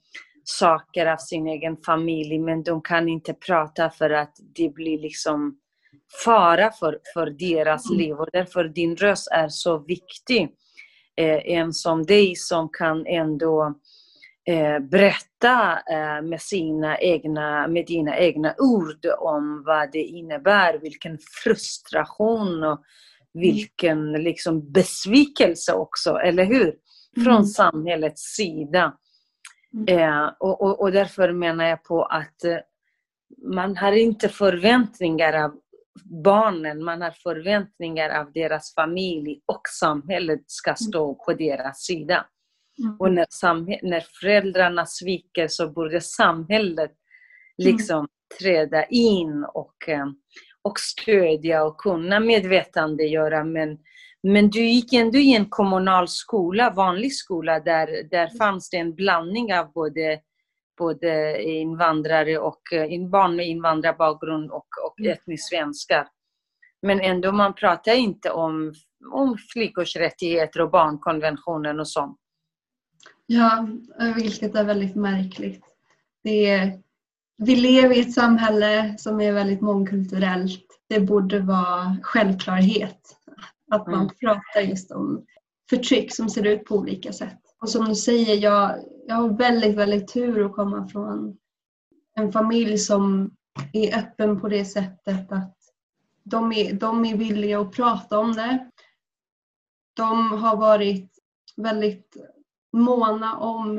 saker 0.44 1.06
av 1.06 1.16
sin 1.16 1.46
egen 1.46 1.76
familj, 1.76 2.38
men 2.38 2.62
de 2.62 2.82
kan 2.82 3.08
inte 3.08 3.34
prata 3.34 3.90
för 3.90 4.10
att 4.10 4.36
det 4.56 4.68
blir 4.68 4.98
liksom 4.98 5.58
fara 6.24 6.70
för, 6.70 6.98
för 7.14 7.26
deras 7.26 7.90
mm. 7.90 7.98
liv 7.98 8.14
och 8.14 8.28
därför 8.32 8.64
din 8.64 8.96
röst 8.96 9.28
är 9.30 9.48
så 9.48 9.78
viktig. 9.78 10.48
Eh, 11.16 11.58
en 11.58 11.72
som 11.72 12.06
dig 12.06 12.36
som 12.36 12.68
kan 12.68 13.06
ändå 13.06 13.74
eh, 14.48 14.78
berätta 14.78 15.78
eh, 15.90 16.22
med, 16.22 16.40
sina 16.40 16.98
egna, 16.98 17.68
med 17.68 17.86
dina 17.86 18.18
egna 18.18 18.54
ord 18.58 19.06
om 19.18 19.62
vad 19.66 19.92
det 19.92 20.02
innebär, 20.02 20.78
vilken 20.78 21.18
frustration 21.44 22.64
och 22.64 22.82
vilken 23.34 24.12
liksom, 24.12 24.72
besvikelse 24.72 25.72
också, 25.72 26.16
eller 26.16 26.44
hur? 26.44 26.74
Från 27.24 27.34
mm. 27.34 27.44
samhällets 27.44 28.22
sida. 28.22 28.94
Mm. 29.88 30.30
Och, 30.40 30.62
och, 30.62 30.80
och, 30.80 30.92
därför 30.92 31.32
menar 31.32 31.64
jag 31.64 31.84
på 31.84 32.04
att 32.04 32.44
man 33.52 33.76
har 33.76 33.92
inte 33.92 34.28
förväntningar 34.28 35.44
av 35.44 35.54
barnen, 36.24 36.84
man 36.84 37.02
har 37.02 37.10
förväntningar 37.10 38.20
av 38.20 38.32
deras 38.32 38.74
familj 38.74 39.40
och 39.46 39.62
samhället 39.80 40.42
ska 40.46 40.70
mm. 40.70 40.76
stå 40.76 41.14
på 41.14 41.32
deras 41.32 41.82
sida. 41.82 42.26
Mm. 42.78 42.96
Och 42.98 43.12
när, 43.12 43.88
när 43.90 44.04
föräldrarna 44.20 44.86
sviker 44.86 45.48
så 45.48 45.68
borde 45.68 46.00
samhället 46.00 46.90
mm. 47.62 47.72
liksom 47.72 47.98
mm. 47.98 48.08
träda 48.40 48.84
in 48.84 49.44
och, 49.54 49.88
eh, 49.88 50.06
och 50.62 50.78
stödja 50.78 51.64
och 51.64 51.78
kunna 51.78 52.20
medvetandegöra. 52.20 53.44
Men, 53.44 53.78
men 54.22 54.50
du 54.50 54.64
gick 54.64 54.92
ändå 54.92 55.18
i 55.18 55.34
en 55.34 55.46
kommunal 55.48 56.08
skola, 56.08 56.70
vanlig 56.70 57.14
skola, 57.14 57.60
där, 57.60 58.08
där 58.10 58.26
mm. 58.26 58.36
fanns 58.38 58.70
det 58.70 58.76
en 58.76 58.94
blandning 58.94 59.54
av 59.54 59.72
både 59.72 60.20
både 60.76 61.42
invandrare 61.42 62.38
och 62.38 62.72
eh, 62.72 63.08
barn 63.08 63.36
med 63.36 63.46
invandrarbakgrund 63.48 64.50
och, 64.50 64.66
och 64.84 65.00
mm. 65.00 65.12
etnisk 65.12 65.48
svenskar. 65.48 66.08
Men 66.82 67.00
ändå 67.00 67.32
man 67.32 67.54
pratar 67.54 67.92
inte 67.92 68.30
om, 68.30 68.74
om 69.12 69.36
flickors 69.52 69.96
rättigheter 69.96 70.60
och 70.60 70.70
barnkonventionen 70.70 71.80
och 71.80 71.88
sånt. 71.88 72.18
Ja, 73.26 73.68
vilket 74.16 74.54
är 74.54 74.64
väldigt 74.64 74.94
märkligt. 74.94 75.64
Det 76.22 76.46
är, 76.50 76.82
vi 77.36 77.56
lever 77.56 77.96
i 77.96 78.00
ett 78.00 78.14
samhälle 78.14 78.94
som 78.98 79.20
är 79.20 79.32
väldigt 79.32 79.60
mångkulturellt. 79.60 80.66
Det 80.88 81.00
borde 81.00 81.38
vara 81.38 81.96
självklarhet 82.02 83.16
att 83.70 83.86
man 83.86 84.00
mm. 84.00 84.14
pratar 84.20 84.60
just 84.60 84.90
om 84.90 85.26
förtryck 85.70 86.14
som 86.14 86.28
ser 86.28 86.46
ut 86.46 86.64
på 86.64 86.74
olika 86.74 87.12
sätt. 87.12 87.40
Och 87.62 87.68
som 87.68 87.84
du 87.84 87.94
säger, 87.94 88.36
jag, 88.36 88.84
jag 89.06 89.14
har 89.14 89.28
väldigt, 89.28 89.76
väldigt 89.76 90.12
tur 90.12 90.46
att 90.46 90.52
komma 90.52 90.88
från 90.88 91.36
en 92.14 92.32
familj 92.32 92.78
som 92.78 93.30
är 93.72 93.98
öppen 93.98 94.40
på 94.40 94.48
det 94.48 94.64
sättet 94.64 95.32
att 95.32 95.56
de 96.22 96.52
är, 96.52 96.72
de 96.72 97.04
är 97.04 97.16
villiga 97.16 97.60
att 97.60 97.72
prata 97.72 98.18
om 98.18 98.32
det. 98.32 98.70
De 99.96 100.32
har 100.32 100.56
varit 100.56 101.18
väldigt 101.56 102.16
måna 102.72 103.36
om 103.36 103.78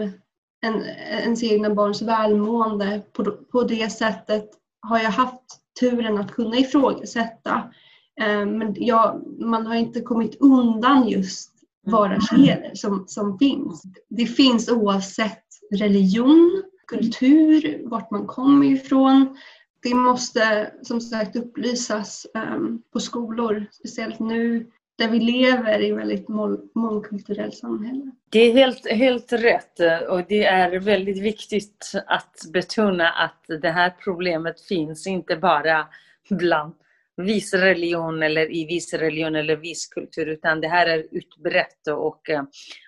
en, 0.62 0.84
ens 1.10 1.44
egna 1.44 1.76
barns 1.76 2.02
välmående. 2.02 3.02
På, 3.12 3.32
på 3.32 3.64
det 3.64 3.90
sättet 3.90 4.50
har 4.82 5.00
jag 5.00 5.12
haft 5.12 5.44
turen 5.80 6.18
att 6.18 6.32
kunna 6.32 6.58
ifrågasätta. 6.58 7.74
Eh, 8.22 8.46
men 8.46 8.76
jag, 8.78 9.24
man 9.40 9.68
har 9.68 9.76
inte 9.76 10.02
kommit 10.02 10.42
undan 10.42 11.08
just 11.08 11.57
vardagsheder 11.92 12.72
som, 12.74 13.04
som 13.08 13.40
finns. 13.40 13.84
Det 14.10 14.26
finns 14.26 14.70
oavsett 14.70 15.44
religion, 15.72 16.64
kultur, 16.88 17.82
vart 17.90 18.12
man 18.12 18.28
kommer 18.28 18.66
ifrån. 18.66 19.38
Det 19.84 19.94
måste 19.94 20.72
som 20.82 21.02
sagt 21.02 21.36
upplysas 21.36 22.26
um, 22.34 22.82
på 22.94 23.00
skolor, 23.00 23.66
speciellt 23.72 24.20
nu 24.20 24.68
där 24.98 25.10
vi 25.10 25.20
lever 25.20 25.80
i 25.80 25.90
ett 25.90 25.98
väldigt 25.98 26.28
mångkulturellt 26.76 27.56
samhälle. 27.56 28.12
Det 28.30 28.40
är 28.40 28.54
helt, 28.54 28.92
helt 28.92 29.34
rätt 29.34 29.80
och 30.10 30.24
det 30.28 30.46
är 30.46 30.80
väldigt 30.80 31.22
viktigt 31.22 31.92
att 32.08 32.42
betona 32.54 33.10
att 33.10 33.62
det 33.62 33.70
här 33.70 33.96
problemet 34.04 34.62
finns 34.62 35.08
inte 35.08 35.36
bara 35.36 35.88
bland 36.30 36.74
viss 37.18 37.54
religion 37.54 38.24
eller 38.24 38.52
i 38.52 38.66
viss 38.66 38.94
religion 38.94 39.36
eller 39.36 39.56
viss 39.56 39.88
kultur 39.88 40.26
utan 40.28 40.62
det 40.62 40.68
här 40.68 40.88
är 40.88 41.06
utbrett 41.12 41.88
och 41.88 42.30
eh, 42.30 42.44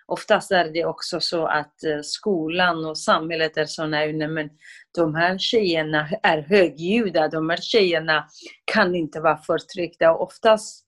oftast 0.05 0.51
är 0.51 0.69
det 0.73 0.85
också 0.85 1.19
så 1.19 1.45
att 1.45 1.83
eh, 1.83 1.99
skolan 2.03 2.85
och 2.85 2.97
samhället 2.97 3.57
är 3.57 3.65
sådana, 3.65 3.97
nej, 3.97 4.27
men 4.27 4.49
de 4.95 5.15
här 5.15 5.37
tjejerna 5.37 6.09
är 6.23 6.41
högljudda, 6.41 7.27
de 7.27 7.49
här 7.49 7.57
tjejerna 7.61 8.27
kan 8.65 8.95
inte 8.95 9.19
vara 9.19 9.37
förtryckta. 9.37 10.11
Och 10.11 10.21
oftast 10.21 10.85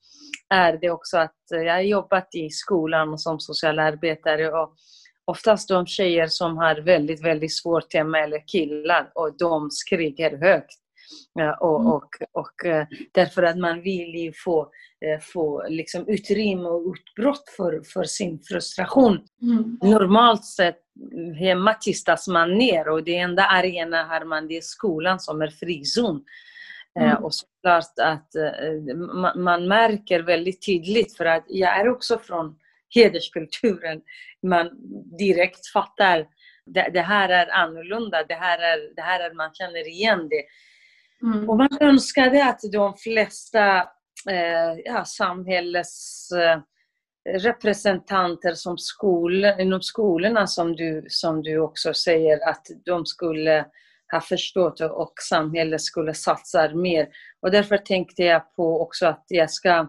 är 0.50 0.78
det 0.78 0.90
också 0.90 1.18
att 1.18 1.52
eh, 1.54 1.62
jag 1.62 1.74
har 1.74 1.82
jobbat 1.82 2.36
i 2.36 2.50
skolan 2.50 3.18
som 3.18 3.40
socialarbetare 3.40 4.52
och 4.52 4.76
oftast 5.26 5.70
de 5.70 5.86
tjejer 5.86 6.28
som 6.28 6.58
har 6.58 6.76
väldigt, 6.76 7.26
väldigt 7.26 7.58
svårt 7.58 7.94
hemma 7.94 8.20
eller 8.20 8.48
killar 8.48 9.12
och 9.16 9.38
de 9.38 9.72
skriker 9.72 10.38
högt. 10.38 10.81
Och, 11.60 11.80
mm. 11.80 11.92
och, 11.92 12.10
och, 12.32 12.66
eh, 12.66 12.88
därför 13.12 13.44
att 13.44 13.58
man 13.58 13.82
vill 13.82 14.16
ju 14.16 14.34
få, 14.34 14.62
eh, 15.06 15.20
få 15.22 15.66
liksom 15.68 16.08
utrymme 16.08 16.70
och 16.70 16.94
utbrott 16.94 17.50
för, 17.58 17.82
för 17.94 18.04
sin 18.04 18.40
frustration. 18.40 19.20
Mm. 19.42 19.80
Normalt 19.82 20.46
sett 20.46 20.80
hemma 21.40 21.74
tystas 21.74 22.28
man 22.28 22.58
ner 22.58 22.90
och 22.90 23.04
det 23.04 23.18
enda 23.18 23.46
arena 23.46 24.04
har 24.04 24.26
man 24.26 24.48
det 24.48 24.58
är 24.58 24.62
skolan 24.62 25.20
som 25.20 25.42
är 25.42 25.50
frizon. 25.50 26.24
Eh, 27.00 27.12
mm. 27.12 27.24
Och 27.24 27.34
såklart 27.34 28.00
att 28.02 28.30
man 29.36 29.68
märker 29.68 30.20
väldigt 30.20 30.66
tydligt 30.66 31.18
för 31.18 31.26
att 31.26 31.46
jag 31.48 31.80
är 31.80 31.90
också 31.90 32.18
från 32.18 32.56
hederskulturen. 32.96 34.02
Man 34.48 34.70
direkt 35.18 35.68
fattar 35.68 36.28
det, 36.66 36.90
det 36.94 37.02
här 37.02 37.30
är 37.30 37.52
annorlunda, 37.52 38.24
det 38.24 38.34
här 38.34 38.60
är, 38.60 38.96
det 38.96 39.02
här 39.02 39.20
är, 39.20 39.34
man 39.34 39.54
känner 39.54 39.88
igen 39.88 40.30
det. 40.30 40.44
Mm. 41.24 41.50
Och 41.50 41.58
man 41.58 41.78
önskade 41.80 42.46
att 42.46 42.60
de 42.72 42.98
flesta 42.98 43.78
eh, 44.30 44.80
ja, 44.86 45.06
samhällets 45.06 46.32
eh, 46.32 46.62
representanter 47.40 48.54
som 48.54 48.78
skol, 48.78 49.46
inom 49.46 49.82
skolorna 49.82 50.48
som 50.48 50.76
du, 50.76 51.06
som 51.08 51.42
du 51.42 51.60
också 51.60 51.94
säger 51.94 52.50
att 52.50 52.68
de 52.86 53.06
skulle 53.06 53.66
ha 54.12 54.22
förstått 54.22 54.82
och 54.82 55.14
samhället 55.30 55.82
skulle 55.82 56.14
satsa 56.14 56.76
mer. 56.76 57.08
Och 57.42 57.52
därför 57.52 57.78
tänkte 57.78 58.24
jag 58.24 58.56
på 58.56 58.82
också 58.82 59.06
att 59.06 59.26
jag 59.28 59.52
ska 59.52 59.88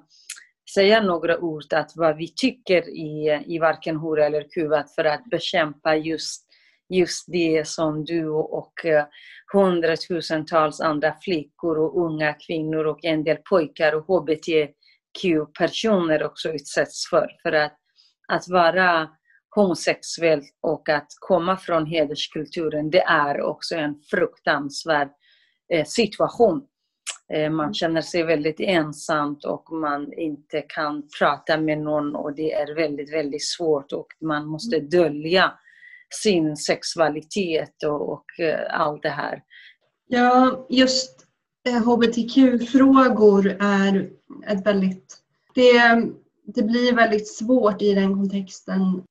säga 0.75 1.01
några 1.01 1.39
ord 1.39 1.73
att 1.73 1.93
vad 1.95 2.17
vi 2.17 2.29
tycker 2.29 2.89
i, 2.89 3.45
i 3.47 3.59
varken 3.59 3.97
hora 3.97 4.27
eller 4.27 4.47
kuvat 4.51 4.95
för 4.95 5.05
att 5.05 5.25
bekämpa 5.25 5.97
just 5.97 6.53
just 6.95 7.25
det 7.27 7.69
som 7.69 8.05
du 8.05 8.29
och 8.29 8.85
eh, 8.85 9.05
hundratusentals 9.53 10.81
andra 10.81 11.15
flickor 11.23 11.79
och 11.79 12.05
unga 12.05 12.33
kvinnor 12.33 12.85
och 12.85 13.05
en 13.05 13.25
del 13.25 13.37
pojkar 13.37 13.93
och 13.93 14.07
hbtq-personer 14.07 16.25
också 16.25 16.49
utsätts 16.49 17.09
för. 17.11 17.29
För 17.43 17.53
att, 17.53 17.77
att 18.29 18.49
vara 18.49 19.09
homosexuell 19.55 20.43
och 20.61 20.89
att 20.89 21.07
komma 21.21 21.57
från 21.57 21.87
hederskulturen, 21.87 22.91
det 22.91 23.03
är 23.03 23.41
också 23.41 23.75
en 23.75 23.95
fruktansvärd 24.11 25.09
eh, 25.73 25.85
situation. 25.85 26.67
Eh, 27.33 27.51
man 27.51 27.75
känner 27.75 28.01
sig 28.01 28.23
väldigt 28.23 28.61
ensamt 28.61 29.45
och 29.45 29.73
man 29.73 30.13
inte 30.13 30.63
kan 30.69 31.09
prata 31.19 31.59
med 31.59 31.79
någon 31.79 32.17
och 32.17 32.35
det 32.35 32.53
är 32.53 32.75
väldigt, 32.75 33.13
väldigt 33.13 33.45
svårt 33.45 33.93
och 33.93 34.07
man 34.21 34.47
måste 34.47 34.81
dölja 34.81 35.53
sin 36.15 36.57
sexualitet 36.57 37.83
och, 37.83 38.13
och 38.13 38.41
eh, 38.41 38.81
allt 38.81 39.03
det 39.03 39.11
här. 39.11 39.43
Ja, 40.09 40.67
just 40.71 41.27
eh, 41.69 41.83
hbtq-frågor 41.83 43.57
är 43.61 44.11
ett 44.47 44.67
väldigt... 44.67 45.19
Det, 45.55 45.73
det 46.47 46.63
blir 46.63 46.95
väldigt 46.95 47.29
svårt 47.29 47.83
i 47.83 47.95
den 47.95 48.15
kontexten, 48.15 49.03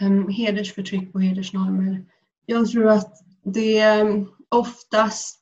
ehm, 0.00 0.28
hedersförtryck 0.28 1.14
och 1.14 1.22
hedersnormer. 1.22 2.04
Jag 2.46 2.70
tror 2.70 2.88
att 2.88 3.14
det 3.44 3.78
ehm, 3.78 4.26
oftast 4.48 5.40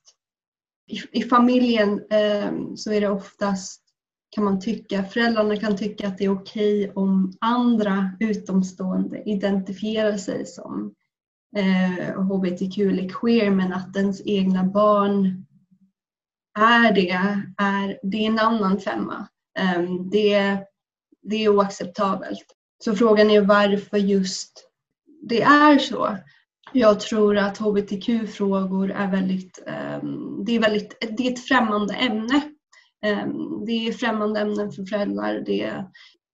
i, 0.87 1.19
i 1.19 1.23
familjen 1.23 2.01
eh, 2.09 2.51
så 2.75 2.91
är 2.91 3.01
det 3.01 3.09
oftast 3.09 3.81
kan 4.29 4.43
man 4.43 4.59
tycka, 4.59 5.03
föräldrarna 5.03 5.57
kan 5.57 5.77
tycka 5.77 6.07
att 6.07 6.17
det 6.17 6.25
är 6.25 6.33
okej 6.33 6.91
om 6.95 7.33
andra 7.41 8.11
utomstående 8.19 9.23
identifierar 9.25 10.17
sig 10.17 10.45
som 10.45 10.93
eh, 11.55 12.21
hbtq 12.21 12.77
eller 12.77 13.09
queer 13.09 13.51
men 13.51 13.73
att 13.73 13.95
ens 13.95 14.21
egna 14.25 14.63
barn 14.63 15.45
är 16.59 16.93
det, 16.93 17.09
är, 17.57 17.99
det 18.03 18.17
är 18.17 18.27
en 18.27 18.39
annan 18.39 18.79
femma. 18.79 19.27
Um, 19.77 20.09
det, 20.09 20.57
det 21.21 21.35
är 21.35 21.49
oacceptabelt. 21.49 22.45
Så 22.83 22.95
frågan 22.95 23.29
är 23.29 23.41
varför 23.41 23.97
just 23.97 24.69
det 25.21 25.41
är 25.41 25.77
så. 25.77 26.17
Jag 26.73 26.99
tror 26.99 27.37
att 27.37 27.57
hbtq-frågor 27.57 28.91
är 28.91 29.11
väldigt, 29.11 29.63
um, 30.01 30.43
det 30.45 30.55
är 30.55 30.59
väldigt, 30.59 30.97
det 31.17 31.27
är 31.27 31.31
ett 31.31 31.47
främmande 31.47 31.93
ämne. 31.93 32.41
Um, 33.05 33.65
det 33.65 33.71
är 33.71 33.91
främmande 33.91 34.39
ämnen 34.39 34.71
för 34.71 34.85
föräldrar. 34.85 35.43
Det, 35.45 35.85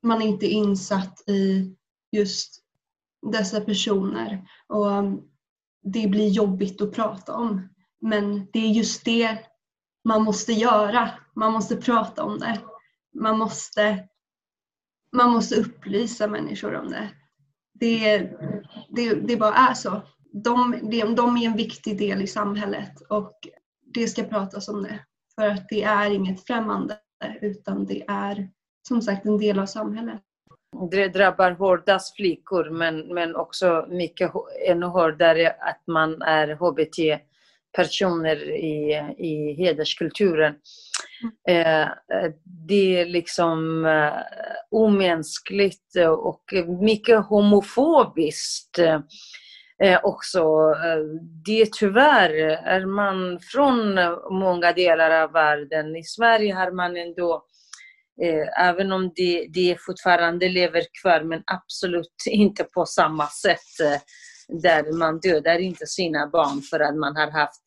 man 0.03 0.21
är 0.21 0.25
inte 0.25 0.47
insatt 0.47 1.29
i 1.29 1.75
just 2.11 2.62
dessa 3.31 3.61
personer. 3.61 4.47
Och 4.67 4.85
um, 4.85 5.21
det 5.83 6.07
blir 6.07 6.29
jobbigt 6.29 6.81
att 6.81 6.93
prata 6.93 7.35
om. 7.35 7.69
Men 8.01 8.47
det 8.53 8.59
är 8.59 8.69
just 8.69 9.05
det 9.05 9.39
man 10.03 10.23
måste 10.23 10.53
göra. 10.53 11.09
Man 11.35 11.53
måste 11.53 11.75
prata 11.75 12.23
om 12.23 12.39
det. 12.39 12.59
Man 13.13 13.37
måste, 13.37 14.07
man 15.11 15.31
måste 15.31 15.55
upplysa 15.55 16.27
människor 16.27 16.75
om 16.75 16.89
det. 16.89 17.09
Det, 17.73 18.17
det, 18.89 19.13
det 19.13 19.37
bara 19.37 19.53
är 19.53 19.73
så. 19.73 20.01
De, 20.43 20.79
de 21.15 21.37
är 21.37 21.45
en 21.45 21.57
viktig 21.57 21.97
del 21.97 22.21
i 22.21 22.27
samhället 22.27 23.01
och 23.09 23.33
det 23.93 24.07
ska 24.07 24.23
pratas 24.23 24.67
om 24.67 24.83
det. 24.83 24.99
För 25.35 25.47
att 25.47 25.69
det 25.69 25.83
är 25.83 26.11
inget 26.11 26.45
främmande 26.45 26.97
utan 27.41 27.85
det 27.85 28.03
är 28.07 28.49
som 28.87 29.01
sagt 29.01 29.25
en 29.25 29.37
del 29.37 29.59
av 29.59 29.65
samhället. 29.65 30.21
Det 30.91 31.07
drabbar 31.07 31.51
hårdast 31.51 32.15
flickor 32.15 32.69
men, 32.69 33.13
men 33.13 33.35
också 33.35 33.85
mycket 33.89 34.31
ännu 34.67 34.85
hårdare 34.85 35.49
att 35.49 35.81
man 35.87 36.21
är 36.21 36.47
HBT-personer 36.55 38.49
i, 38.51 38.93
i 39.17 39.53
hederskulturen. 39.53 40.53
Eh, 41.49 41.87
det 42.67 42.99
är 43.01 43.05
liksom 43.05 43.85
eh, 43.85 44.13
omänskligt 44.71 45.95
och 46.17 46.43
mycket 46.81 47.25
homofobiskt 47.25 48.79
eh, 49.83 49.99
också. 50.03 50.39
Eh, 50.85 51.03
det 51.45 51.73
tyvärr 51.73 52.33
är 52.65 52.85
man 52.85 53.39
från 53.39 53.99
många 54.31 54.71
delar 54.71 55.23
av 55.23 55.31
världen. 55.31 55.95
I 55.95 56.03
Sverige 56.03 56.53
har 56.53 56.71
man 56.71 56.97
ändå 56.97 57.45
Eh, 58.21 58.67
även 58.67 58.91
om 58.91 59.11
det, 59.15 59.47
det 59.53 59.77
fortfarande 59.79 60.49
lever 60.49 60.83
kvar, 61.01 61.23
men 61.23 61.43
absolut 61.45 62.13
inte 62.29 62.63
på 62.63 62.85
samma 62.85 63.27
sätt. 63.27 63.79
Eh, 63.83 64.01
där 64.61 64.97
man 64.97 65.19
dödar 65.19 65.59
inte 65.59 65.87
sina 65.87 66.27
barn 66.27 66.61
för 66.61 66.79
att 66.79 66.95
man 66.95 67.15
har 67.15 67.31
haft 67.31 67.63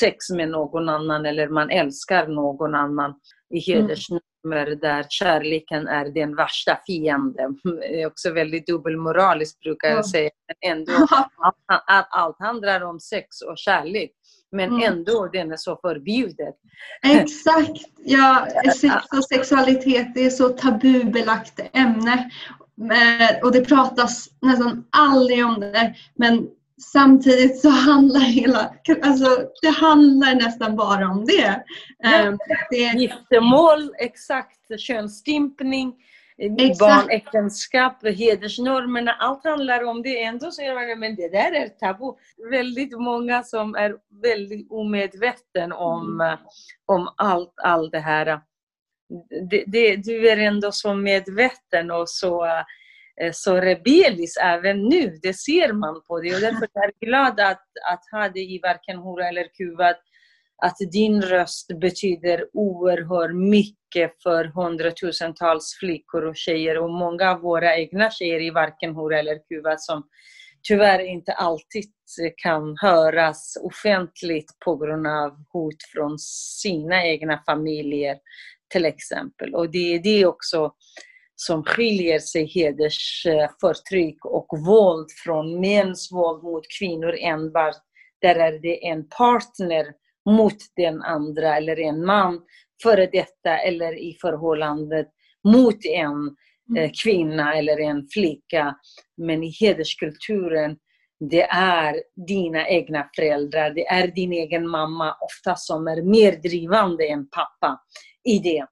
sex 0.00 0.30
med 0.30 0.48
någon 0.48 0.88
annan 0.88 1.26
eller 1.26 1.48
man 1.48 1.70
älskar 1.70 2.26
någon 2.26 2.74
annan 2.74 3.14
i 3.54 3.72
mm. 3.72 3.82
hedersnummer 3.82 4.66
mm. 4.66 4.78
där 4.78 5.06
kärleken 5.08 5.88
är 5.88 6.04
den 6.04 6.36
värsta 6.36 6.78
fienden. 6.86 7.58
Det 7.80 8.02
är 8.02 8.06
också 8.06 8.32
väldigt 8.32 8.66
dubbelmoraliskt 8.66 9.60
brukar 9.60 9.88
jag 9.88 10.06
säga. 10.06 10.30
Men 10.46 10.78
ändå, 10.78 10.92
allt, 11.36 12.06
allt 12.10 12.36
handlar 12.38 12.80
om 12.80 13.00
sex 13.00 13.26
och 13.42 13.58
kärlek. 13.58 14.10
Men 14.52 14.68
mm. 14.68 14.92
ändå 14.92 15.28
den 15.32 15.52
är 15.52 15.56
så 15.56 15.76
förbjuden. 15.76 16.52
Exakt! 17.02 17.82
Ja, 18.04 18.48
sex 18.80 18.94
och 19.12 19.24
sexualitet 19.24 20.14
det 20.14 20.26
är 20.26 20.30
så 20.30 20.48
tabubelagt 20.48 21.60
ämne. 21.72 22.30
Eh, 22.92 23.42
och 23.42 23.52
det 23.52 23.64
pratas 23.64 24.28
nästan 24.42 24.84
aldrig 24.90 25.46
om 25.46 25.60
det. 25.60 25.94
Men 26.14 26.48
samtidigt 26.92 27.60
så 27.60 27.68
handlar 27.68 28.20
hela, 28.20 28.74
alltså 29.02 29.26
det 29.62 29.68
handlar 29.68 30.34
nästan 30.34 30.76
bara 30.76 31.08
om 31.08 31.24
det. 31.24 31.64
Eh, 32.04 32.34
det... 32.70 32.76
Giftermål, 32.76 33.92
exakt, 33.98 34.80
könsstympning 34.80 35.94
barnäktenskap, 36.78 38.06
hedersnormerna, 38.06 39.12
allt 39.12 39.44
handlar 39.44 39.84
om 39.84 40.02
det. 40.02 40.22
Ändå 40.22 40.50
säger 40.50 40.74
man 40.74 41.00
men 41.00 41.16
det 41.16 41.28
där 41.28 41.52
är 41.52 41.68
tabu. 41.68 42.12
Väldigt 42.50 42.98
många 42.98 43.42
som 43.42 43.74
är 43.74 43.96
väldigt 44.22 44.70
omedveten 44.70 45.72
om, 45.72 46.20
mm. 46.20 46.38
om 46.86 47.14
allt, 47.16 47.52
allt 47.64 47.92
det 47.92 47.98
här. 47.98 48.40
Det, 49.50 49.64
det, 49.66 49.96
du 49.96 50.28
är 50.28 50.36
ändå 50.36 50.72
så 50.72 50.94
medveten 50.94 51.90
och 51.90 52.08
så, 52.08 52.46
eh, 53.20 53.32
så 53.32 53.56
rebellisk 53.56 54.38
även 54.42 54.88
nu. 54.88 55.18
Det 55.22 55.34
ser 55.34 55.72
man 55.72 56.02
på 56.08 56.20
dig 56.20 56.34
och 56.34 56.40
därför 56.40 56.64
är 56.64 56.68
jag 56.72 56.92
glad 57.00 57.40
att, 57.40 57.66
att 57.90 58.04
ha 58.10 58.28
det 58.28 58.40
i 58.40 58.60
varken 58.62 58.96
hora 58.98 59.28
eller 59.28 59.48
kuvad 59.56 59.96
att 60.62 60.76
din 60.92 61.22
röst 61.22 61.80
betyder 61.80 62.44
oerhört 62.52 63.34
mycket 63.34 64.22
för 64.22 64.44
hundratusentals 64.44 65.76
flickor 65.80 66.24
och 66.24 66.36
tjejer 66.36 66.78
och 66.78 66.90
många 66.90 67.30
av 67.30 67.40
våra 67.40 67.76
egna 67.76 68.10
tjejer 68.10 68.40
i 68.40 68.50
varken 68.50 68.94
hora 68.94 69.18
eller 69.18 69.38
kuva 69.48 69.76
som 69.78 70.02
tyvärr 70.62 71.00
inte 71.00 71.32
alltid 71.32 71.84
kan 72.36 72.76
höras 72.80 73.56
offentligt 73.62 74.58
på 74.64 74.76
grund 74.76 75.06
av 75.06 75.44
hot 75.52 75.82
från 75.94 76.18
sina 76.62 77.06
egna 77.06 77.42
familjer 77.46 78.16
till 78.72 78.84
exempel. 78.84 79.54
Och 79.54 79.70
det 79.70 79.94
är 79.94 79.98
det 79.98 80.26
också 80.26 80.72
som 81.36 81.64
skiljer 81.64 82.18
sig 82.18 82.46
hedersförtryck 82.46 84.24
eh, 84.24 84.30
och 84.30 84.58
våld 84.66 85.06
från 85.24 85.60
mäns 85.60 86.08
våld 86.12 86.42
mot 86.42 86.64
kvinnor 86.78 87.14
enbart. 87.20 87.76
Där 88.20 88.34
är 88.34 88.58
det 88.58 88.86
en 88.86 89.08
partner 89.08 89.86
mot 90.28 90.56
den 90.76 91.02
andra 91.02 91.56
eller 91.56 91.80
en 91.80 92.04
man 92.04 92.40
före 92.82 93.06
detta 93.06 93.58
eller 93.58 93.98
i 93.98 94.16
förhållandet 94.20 95.08
mot 95.48 95.84
en 95.84 96.36
eh, 96.76 96.82
mm. 96.82 96.90
kvinna 97.02 97.54
eller 97.54 97.80
en 97.80 98.06
flicka. 98.12 98.76
Men 99.16 99.42
i 99.42 99.50
hederskulturen 99.60 100.76
det 101.30 101.42
är 101.50 102.02
dina 102.26 102.68
egna 102.68 103.08
föräldrar, 103.16 103.70
det 103.70 103.86
är 103.86 104.06
din 104.06 104.32
egen 104.32 104.68
mamma 104.68 105.16
ofta 105.20 105.56
som 105.56 105.88
är 105.88 106.02
mer 106.02 106.32
drivande 106.32 107.06
än 107.08 107.28
pappa 107.28 107.80
i 108.24 108.38
det. 108.38 108.66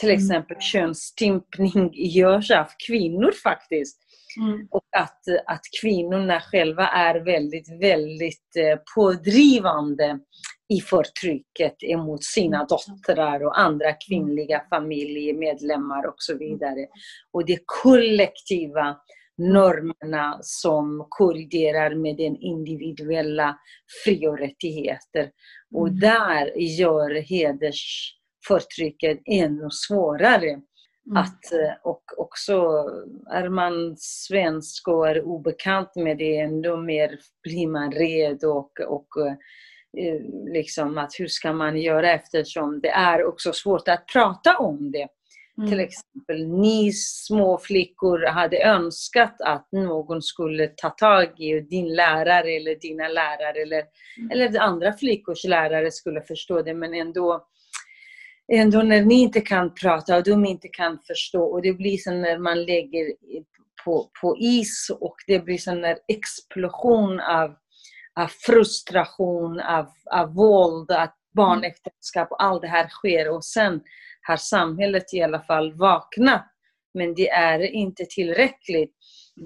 Till 0.00 0.08
mm. 0.08 0.20
exempel 0.20 0.54
mm. 0.54 0.60
könsstympning 0.60 1.90
görs 1.94 2.50
av 2.50 2.66
kvinnor 2.86 3.32
faktiskt. 3.42 3.98
Mm. 4.40 4.68
Och 4.70 4.88
att, 4.96 5.20
att 5.46 5.60
kvinnorna 5.80 6.40
själva 6.40 6.88
är 6.88 7.14
väldigt, 7.24 7.82
väldigt 7.82 8.56
eh, 8.56 8.78
pådrivande 8.94 10.18
i 10.68 10.80
förtrycket 10.80 11.82
emot 11.82 12.24
sina 12.24 12.56
mm. 12.56 12.66
döttrar 12.68 13.44
och 13.44 13.58
andra 13.58 13.92
kvinnliga 13.92 14.62
familjemedlemmar 14.70 16.06
och 16.06 16.16
så 16.18 16.38
vidare. 16.38 16.86
Och 17.32 17.46
det 17.46 17.58
kollektiva 17.82 18.96
normerna 19.38 20.38
som 20.40 21.06
kolliderar 21.08 21.94
med 21.94 22.16
den 22.16 22.36
individuella 22.36 23.58
fri 24.04 24.26
och 24.26 24.38
rättigheter. 24.38 25.30
Och 25.74 25.88
mm. 25.88 26.00
där 26.00 26.58
gör 26.58 27.14
hedersförtrycket 27.14 29.20
ännu 29.24 29.68
svårare. 29.70 30.50
Mm. 30.50 31.16
Att, 31.16 31.52
eh, 31.52 31.74
och 31.82 32.02
också 32.16 32.84
är 33.32 33.48
man 33.48 33.96
svensk 33.98 34.88
och 34.88 35.08
är 35.08 35.22
obekant 35.22 35.96
med 35.96 36.18
det, 36.18 36.38
ändå 36.38 36.76
mer 36.76 37.18
blir 37.42 37.66
man 37.66 37.92
rädd 37.92 38.44
och, 38.44 38.72
och 38.88 39.26
eh, 39.26 39.34
liksom 40.52 40.98
att 40.98 41.10
hur 41.18 41.28
ska 41.28 41.52
man 41.52 41.80
göra 41.80 42.12
eftersom 42.12 42.80
det 42.80 42.88
är 42.88 43.24
också 43.24 43.52
svårt 43.52 43.88
att 43.88 44.06
prata 44.12 44.58
om 44.58 44.92
det. 44.92 45.08
Mm. 45.58 45.70
Till 45.70 45.80
exempel, 45.80 46.48
ni 46.48 46.92
små 46.92 47.58
flickor 47.58 48.26
hade 48.26 48.62
önskat 48.62 49.40
att 49.40 49.68
någon 49.72 50.22
skulle 50.22 50.66
ta 50.66 50.90
tag 50.90 51.40
i 51.40 51.60
din 51.60 51.94
lärare 51.94 52.50
eller 52.56 52.74
dina 52.74 53.08
lärare 53.08 53.62
eller, 53.62 53.82
mm. 54.18 54.30
eller 54.30 54.60
andra 54.60 54.92
flickors 54.92 55.44
lärare 55.44 55.90
skulle 55.90 56.20
förstå 56.20 56.62
det 56.62 56.74
men 56.74 56.94
ändå 56.94 57.46
ändå 58.52 58.82
när 58.82 59.02
ni 59.02 59.14
inte 59.14 59.40
kan 59.40 59.74
prata 59.74 60.16
och 60.16 60.22
de 60.22 60.44
inte 60.44 60.68
kan 60.68 60.98
förstå 61.06 61.42
och 61.42 61.62
det 61.62 61.72
blir 61.72 61.96
så 61.96 62.10
när 62.10 62.38
man 62.38 62.64
lägger 62.64 63.12
på, 63.84 64.10
på 64.20 64.36
is 64.38 64.90
och 65.00 65.16
det 65.26 65.38
blir 65.38 65.68
en 65.68 65.96
explosion 66.08 67.20
av, 67.20 67.54
av 68.20 68.26
frustration, 68.26 69.60
av, 69.60 69.86
av 70.12 70.34
våld, 70.34 70.90
att 70.90 71.14
barnäktenskap 71.36 72.30
och 72.30 72.42
allt 72.42 72.62
det 72.62 72.68
här 72.68 72.88
sker 72.88 73.30
och 73.30 73.44
sen 73.44 73.80
har 74.22 74.36
samhället 74.36 75.14
i 75.14 75.22
alla 75.22 75.40
fall 75.40 75.72
vaknat. 75.72 76.46
Men 76.94 77.14
det 77.14 77.30
är 77.30 77.60
inte 77.60 78.04
tillräckligt 78.04 78.92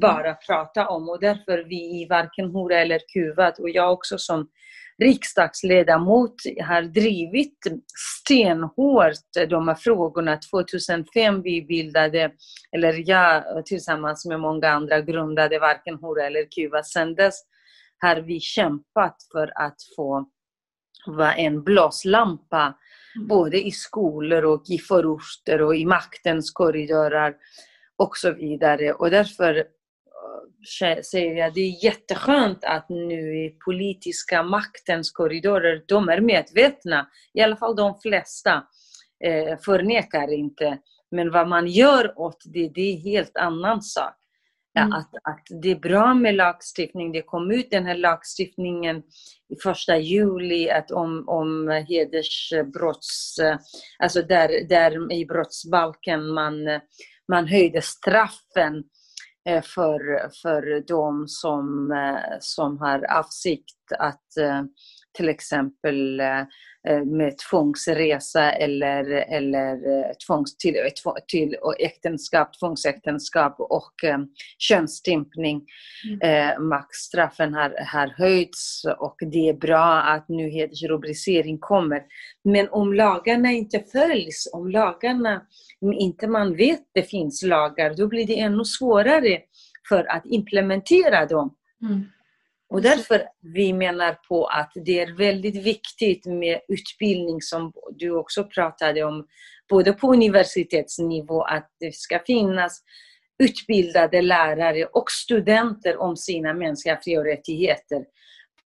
bara 0.01 0.35
prata 0.35 0.89
om 0.89 1.09
och 1.09 1.21
därför 1.21 1.65
vi 1.69 2.03
i 2.03 2.07
varken 2.11 2.51
Hora 2.51 2.79
eller 2.79 3.01
Kuvat 3.13 3.59
och 3.59 3.71
jag 3.71 3.93
också 3.93 4.19
som 4.19 4.49
riksdagsledamot 4.99 6.35
har 6.67 6.83
drivit 6.83 7.59
stenhårt 8.21 9.13
de 9.49 9.69
här 9.69 9.75
frågorna. 9.75 10.39
2005 10.51 11.43
vi 11.43 11.63
bildade, 11.63 12.31
eller 12.77 13.09
jag 13.09 13.43
tillsammans 13.67 14.27
med 14.27 14.41
många 14.41 14.69
andra 14.69 15.01
grundade 15.01 15.59
varken 15.59 15.95
Hora 15.95 16.27
eller 16.27 16.51
Kuva. 16.51 16.83
Sedan 16.83 17.15
dess 17.15 17.41
har 18.01 18.17
vi 18.17 18.41
kämpat 18.41 19.17
för 19.33 19.53
att 19.55 19.77
få 19.97 20.29
vara 21.07 21.35
en 21.35 21.63
blåslampa 21.63 22.75
både 23.29 23.67
i 23.67 23.71
skolor 23.71 24.45
och 24.45 24.63
i 24.69 24.79
förorter 24.79 25.63
och 25.63 25.77
i 25.77 25.85
maktens 25.85 26.51
korridorer 26.51 27.35
och 27.97 28.17
så 28.17 28.33
vidare. 28.33 28.93
Och 28.93 29.11
därför 29.11 29.57
eh, 29.57 31.03
säger 31.03 31.37
jag 31.37 31.55
det 31.55 31.61
är 31.61 31.85
jätteskönt 31.85 32.65
att 32.65 32.89
nu 32.89 33.45
i 33.45 33.57
politiska 33.65 34.43
maktens 34.43 35.11
korridorer, 35.11 35.85
de 35.87 36.09
är 36.09 36.21
medvetna, 36.21 37.09
i 37.35 37.41
alla 37.41 37.57
fall 37.57 37.77
de 37.77 38.01
flesta, 38.01 38.65
eh, 39.25 39.59
förnekar 39.65 40.33
inte. 40.33 40.79
Men 41.11 41.31
vad 41.31 41.49
man 41.49 41.67
gör 41.67 42.19
åt 42.19 42.43
det, 42.45 42.69
det 42.69 42.81
är 42.81 42.95
en 42.95 43.01
helt 43.01 43.37
annan 43.37 43.83
sak. 43.83 44.20
Mm. 44.79 44.93
Att, 44.93 45.15
att 45.15 45.47
det 45.63 45.71
är 45.71 45.79
bra 45.81 46.15
med 46.15 46.35
lagstiftning. 46.35 47.13
Det 47.13 47.23
kom 47.23 47.51
ut 47.51 47.71
den 47.71 47.87
här 47.87 47.95
lagstiftningen 47.95 49.03
i 49.49 49.57
första 49.63 49.99
juli 49.99 50.71
att 50.71 50.91
om, 50.91 51.25
om 51.29 51.69
hedersbrotts... 51.89 53.37
Alltså 53.99 54.23
där, 54.23 54.69
där 54.69 55.13
i 55.13 55.27
brottsbalken 55.27 56.27
man, 56.27 56.55
man 57.29 57.47
höjde 57.47 57.83
straffen 57.83 58.85
eh, 59.49 59.63
för, 59.63 60.31
för 60.43 60.85
de 60.89 61.29
som, 61.29 61.93
eh, 61.93 62.37
som 62.41 62.79
har 62.79 63.19
avsikt 63.19 63.93
att 63.99 64.37
eh, 64.41 64.63
till 65.13 65.29
exempel 65.29 66.23
med 67.07 67.39
tvångsresa 67.39 68.53
eller, 68.53 69.05
eller 69.11 69.73
eh, 69.73 70.13
tvångs, 70.27 70.57
till, 70.57 70.77
eh, 70.77 71.13
till 71.29 71.57
äktenskap, 71.79 72.59
tvångsäktenskap 72.59 73.57
och 73.59 74.05
eh, 74.05 74.19
könsstympning. 74.59 75.63
Mm. 76.09 76.21
Eh, 76.21 76.59
maxstraffen 76.59 77.55
har, 77.55 77.75
har 77.87 78.15
höjts 78.19 78.83
och 78.99 79.17
det 79.33 79.49
är 79.49 79.55
bra 79.55 80.03
att 80.03 80.29
nu 80.29 80.51
hedersrubricering 80.51 81.59
kommer. 81.59 82.03
Men 82.45 82.69
om 82.69 82.95
lagarna 82.95 83.53
inte 83.53 83.81
följs, 83.93 84.51
om 84.53 84.71
lagarna 84.71 85.43
inte 85.95 86.29
man 86.29 86.57
vet 86.57 86.81
det 86.95 87.03
finns 87.03 87.43
lagar, 87.43 87.95
då 87.95 88.07
blir 88.07 88.27
det 88.27 88.41
ännu 88.41 88.65
svårare 88.65 89.41
för 89.89 90.11
att 90.11 90.27
implementera 90.27 91.27
dem. 91.27 91.55
Mm. 91.83 92.05
Och 92.71 92.83
därför 92.83 93.23
vi 93.55 93.73
menar 93.73 94.15
på 94.29 94.47
att 94.47 94.73
det 94.75 95.01
är 95.01 95.17
väldigt 95.17 95.67
viktigt 95.67 96.27
med 96.27 96.61
utbildning 96.69 97.43
som 97.43 97.73
du 97.99 98.11
också 98.11 98.45
pratade 98.45 99.05
om, 99.05 99.27
både 99.69 99.93
på 99.93 100.13
universitetsnivå, 100.13 101.43
att 101.43 101.71
det 101.81 101.95
ska 101.95 102.19
finnas 102.27 102.83
utbildade 103.43 104.23
lärare 104.23 104.85
och 104.85 105.11
studenter 105.11 105.97
om 105.97 106.17
sina 106.17 106.55
mänskliga 106.55 107.01
fri 107.05 107.19
och 107.19 107.25
rättigheter. 107.25 108.05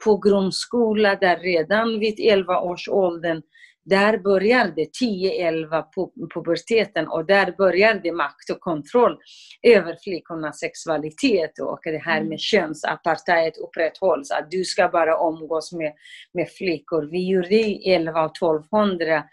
På 0.03 0.17
grundskola, 0.17 1.15
där 1.15 1.37
redan 1.39 1.99
vid 1.99 2.19
11 2.19 2.61
års 2.61 2.89
åldern 2.89 3.41
där 3.89 4.17
börjar 4.17 4.73
det 4.75 4.89
10-11 5.01 5.81
på 5.81 6.11
puberteten 6.33 7.07
och 7.07 7.25
där 7.25 7.51
börjar 7.57 7.99
det 8.03 8.11
makt 8.11 8.49
och 8.49 8.59
kontroll 8.59 9.17
över 9.63 9.97
flickornas 10.03 10.59
sexualitet 10.59 11.59
och 11.59 11.79
det 11.83 11.97
här 11.97 12.17
mm. 12.17 12.29
med 12.29 12.39
könsapartheid 12.39 13.53
upprätthålls. 13.57 14.31
Att 14.31 14.51
du 14.51 14.63
ska 14.63 14.87
bara 14.87 15.29
umgås 15.29 15.71
med, 15.71 15.93
med 16.33 16.49
flickor. 16.49 17.09
Vi 17.11 17.29
gjorde 17.29 17.55
11 17.85 18.25
och 18.25 18.37
1200 18.37 19.23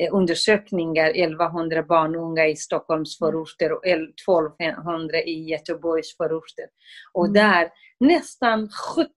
eh, 0.00 0.14
undersökningar, 0.14 1.10
1100 1.10 1.82
barn 1.82 2.16
och 2.16 2.22
unga 2.22 2.46
i 2.46 2.56
Stockholms 2.56 3.20
mm. 3.20 3.32
förorter 3.32 3.72
och 3.72 3.86
1200 3.86 5.22
i 5.22 5.50
Göteborgs 5.50 6.16
förorter. 6.16 6.66
Och 7.12 7.26
mm. 7.26 7.34
där 7.34 7.70
nästan 8.00 8.68
70, 8.68 9.10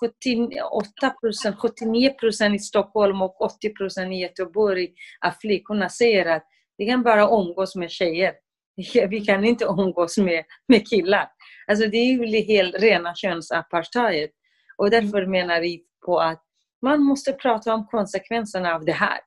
78 0.00 1.10
procent, 1.20 1.56
79 1.58 2.10
procent 2.10 2.54
i 2.54 2.58
Stockholm 2.58 3.22
och 3.22 3.40
80 3.40 3.74
procent 3.74 4.12
i 4.12 4.16
Göteborg 4.16 4.88
av 5.26 5.30
flickorna 5.40 5.88
säger 5.88 6.26
att 6.26 6.44
vi 6.78 6.86
kan 6.86 7.02
bara 7.02 7.22
umgås 7.22 7.76
med 7.76 7.90
tjejer. 7.90 8.34
Vi 9.08 9.20
kan 9.20 9.44
inte 9.44 9.64
umgås 9.64 10.18
med, 10.18 10.44
med 10.68 10.88
killar. 10.88 11.28
Alltså 11.66 11.86
det 11.86 11.96
är 11.96 12.04
ju 12.04 12.42
helt 12.42 12.74
rena 12.74 13.14
könsapartheid. 13.14 14.30
Och 14.76 14.90
därför 14.90 15.26
menar 15.26 15.60
vi 15.60 15.82
på 16.06 16.20
att 16.20 16.42
man 16.82 17.02
måste 17.02 17.32
prata 17.32 17.74
om 17.74 17.86
konsekvenserna 17.86 18.74
av 18.74 18.84
det 18.84 18.92
här. 18.92 19.18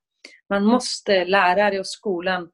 Man 0.49 0.65
måste, 0.65 1.25
lärare 1.25 1.79
och 1.79 1.87
skolan 1.87 2.49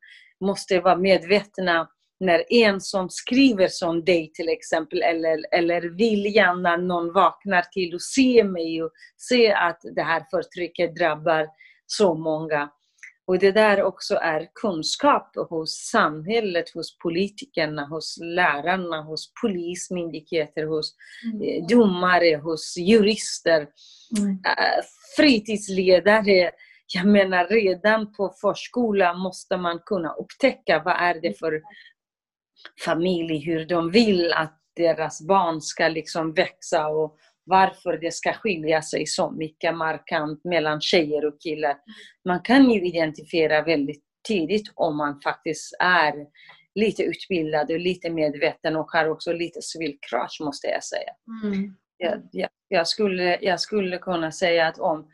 måste 0.46 0.80
vara 0.80 0.96
medvetna 0.96 1.90
när 2.20 2.54
en 2.54 2.82
som 2.82 3.10
skriver 3.10 3.68
som 3.68 4.06
dig 4.06 4.32
till 4.34 4.50
exempel, 4.50 5.02
eller, 5.02 5.40
eller 5.52 5.82
viljan 5.82 6.62
när 6.62 6.78
någon 6.78 7.14
vaknar 7.14 7.62
till 7.62 7.94
och 7.94 8.02
ser 8.02 8.44
mig 8.44 8.84
och 8.84 8.92
ser 9.30 9.54
att 9.54 9.82
det 9.96 10.02
här 10.02 10.26
förtrycket 10.32 10.96
drabbar 10.96 11.48
så 11.86 12.14
många. 12.14 12.70
Och 13.30 13.40
det 13.40 13.52
där 13.52 13.84
också 13.84 14.16
är 14.16 14.48
kunskap 14.62 15.32
hos 15.50 15.90
samhället, 15.92 16.70
hos 16.70 16.98
politikerna, 16.98 17.86
hos 17.86 18.18
lärarna, 18.22 19.02
hos 19.02 19.34
polismyndigheter, 19.42 20.64
hos 20.66 20.96
mm. 21.34 21.42
Eh, 21.42 21.68
domare, 21.68 22.36
hos 22.36 22.78
jurister, 22.78 23.68
mm. 24.18 24.32
Eh, 24.32 24.84
fritidsledare. 25.18 26.52
Jag 26.94 27.06
menar 27.06 27.48
redan 27.48 28.14
på 28.14 28.34
förskolan 28.42 29.20
måste 29.20 29.58
man 29.58 29.80
kunna 29.86 30.14
upptäcka 30.14 30.82
vad 30.86 30.96
är 30.96 31.22
det 31.22 31.40
för 31.40 31.62
familj, 32.86 33.38
hur 33.38 33.66
de 33.66 33.92
vill 33.92 34.34
att 34.34 34.56
deras 34.76 35.22
barn 35.22 35.62
ska 35.62 35.88
liksom 35.88 36.34
växa 36.34 36.88
och 36.88 37.18
varför 37.44 37.98
det 37.98 38.14
ska 38.14 38.34
skilja 38.34 38.82
sig 38.82 39.06
så 39.06 39.32
mycket 39.32 39.76
markant 39.76 40.44
mellan 40.44 40.82
tjejer 40.82 41.26
och 41.26 41.42
killar. 41.42 41.78
Man 42.26 42.40
kan 42.42 42.72
ju 42.72 42.88
identifiera 42.88 43.62
väldigt 43.62 44.04
tidigt 44.28 44.72
om 44.76 44.98
man 44.98 45.22
faktiskt 45.22 45.76
är 45.80 46.14
lite 46.76 47.04
utbildad 47.04 47.72
och 47.72 47.80
lite 47.80 48.10
medveten 48.10 48.76
och 48.76 48.92
har 48.92 49.10
också 49.10 49.34
lite 49.34 49.62
civilkurage 49.62 50.38
måste 50.42 50.68
jag 50.68 50.84
säga. 50.84 51.12
Mm. 51.44 51.76
Jag, 51.98 52.22
jag, 52.32 52.50
jag, 52.68 52.88
skulle, 52.88 53.38
jag 53.42 53.60
skulle 53.60 53.98
kunna 53.98 54.32
säga 54.32 54.68
att 54.68 54.80
om, 54.80 55.10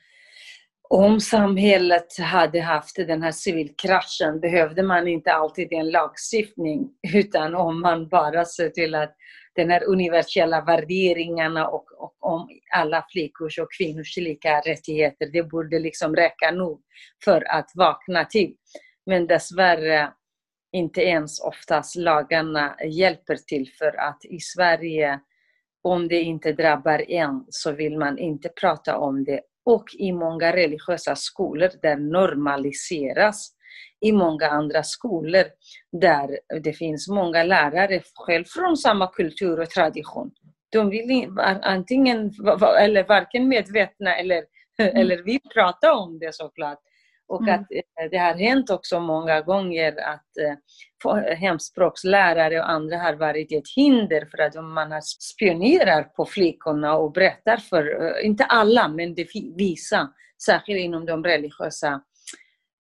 om 0.96 1.20
samhället 1.20 2.20
hade 2.20 2.62
haft 2.62 2.96
den 2.96 3.24
här 3.24 3.32
civilkraschen 3.32 4.40
behövde 4.40 4.84
man 4.84 5.08
inte 5.08 5.34
alltid 5.34 5.74
en 5.74 5.90
lagstiftning 5.90 6.90
utan 7.14 7.56
om 7.56 7.82
man 7.82 8.08
bara 8.08 8.46
ser 8.46 8.70
till 8.70 8.96
att 8.96 9.16
den 9.56 9.70
här 9.70 9.84
universella 9.84 10.62
värderingarna 10.62 11.68
och, 11.68 11.86
och 11.98 12.16
om 12.20 12.50
alla 12.76 13.06
flickors 13.12 13.60
och 13.60 13.68
kvinnors 13.78 14.18
lika 14.18 14.60
rättigheter. 14.60 15.30
Det 15.34 15.44
borde 15.44 15.80
liksom 15.80 16.16
räcka 16.16 16.52
nog 16.52 16.82
för 17.24 17.52
att 17.52 17.72
vakna 17.76 18.26
till. 18.26 18.56
Men 19.06 19.28
dessvärre 19.28 20.12
inte 20.72 21.02
ens 21.02 21.40
oftast 21.40 21.96
lagarna 21.96 22.76
hjälper 22.86 23.36
till 23.36 23.72
för 23.80 24.00
att 24.00 24.26
i 24.26 24.40
Sverige 24.40 25.20
om 25.82 26.08
det 26.08 26.22
inte 26.22 26.52
drabbar 26.52 27.12
en 27.12 27.46
så 27.50 27.72
vill 27.72 27.98
man 27.98 28.18
inte 28.18 28.50
prata 28.50 28.98
om 28.98 29.24
det. 29.24 29.42
Och 29.66 29.86
i 29.94 30.12
många 30.12 30.56
religiösa 30.56 31.16
skolor 31.16 31.70
där 31.82 31.98
normaliseras 31.98 33.52
i 34.02 34.12
många 34.12 34.48
andra 34.48 34.84
skolor 34.84 35.44
där 35.92 36.40
det 36.64 36.74
finns 36.74 37.08
många 37.08 37.44
lärare 37.44 38.02
själv 38.16 38.46
från 38.46 38.78
samma 38.78 39.08
kultur 39.08 39.60
och 39.60 39.70
tradition. 39.70 40.32
De 40.72 40.90
vill 40.90 41.30
antingen, 41.62 42.32
eller 42.80 43.08
varken 43.08 43.48
medvetna 43.48 44.18
eller, 44.18 44.44
mm. 44.80 44.96
eller 44.98 45.24
vi 45.24 45.40
pratar 45.40 45.92
om 45.92 46.20
det 46.20 46.36
såklart. 46.36 46.80
Och 47.28 47.42
mm. 47.42 47.56
att 47.56 47.72
eh, 47.72 48.10
det 48.12 48.18
har 48.18 48.34
hänt 48.34 48.70
också 48.70 49.00
många 49.00 49.42
gånger 49.42 49.92
att 50.00 50.38
eh, 50.38 51.38
hemspråkslärare 51.38 52.60
och 52.60 52.70
andra 52.70 52.98
har 52.98 53.14
varit 53.14 53.52
ett 53.52 53.70
hinder 53.76 54.26
för 54.32 54.38
att 54.38 54.56
man 54.56 54.92
har 54.92 55.02
spionerar 55.02 56.04
på 56.04 56.26
flickorna 56.26 56.98
och 56.98 57.12
berättar 57.12 57.58
för, 57.58 58.06
eh, 58.06 58.26
inte 58.26 58.46
alla, 58.46 58.88
men 58.88 59.16
det 59.16 59.28
vissa, 59.58 60.10
särskilt 60.46 60.80
inom 60.80 61.06
de 61.06 61.24
religiösa 61.24 62.02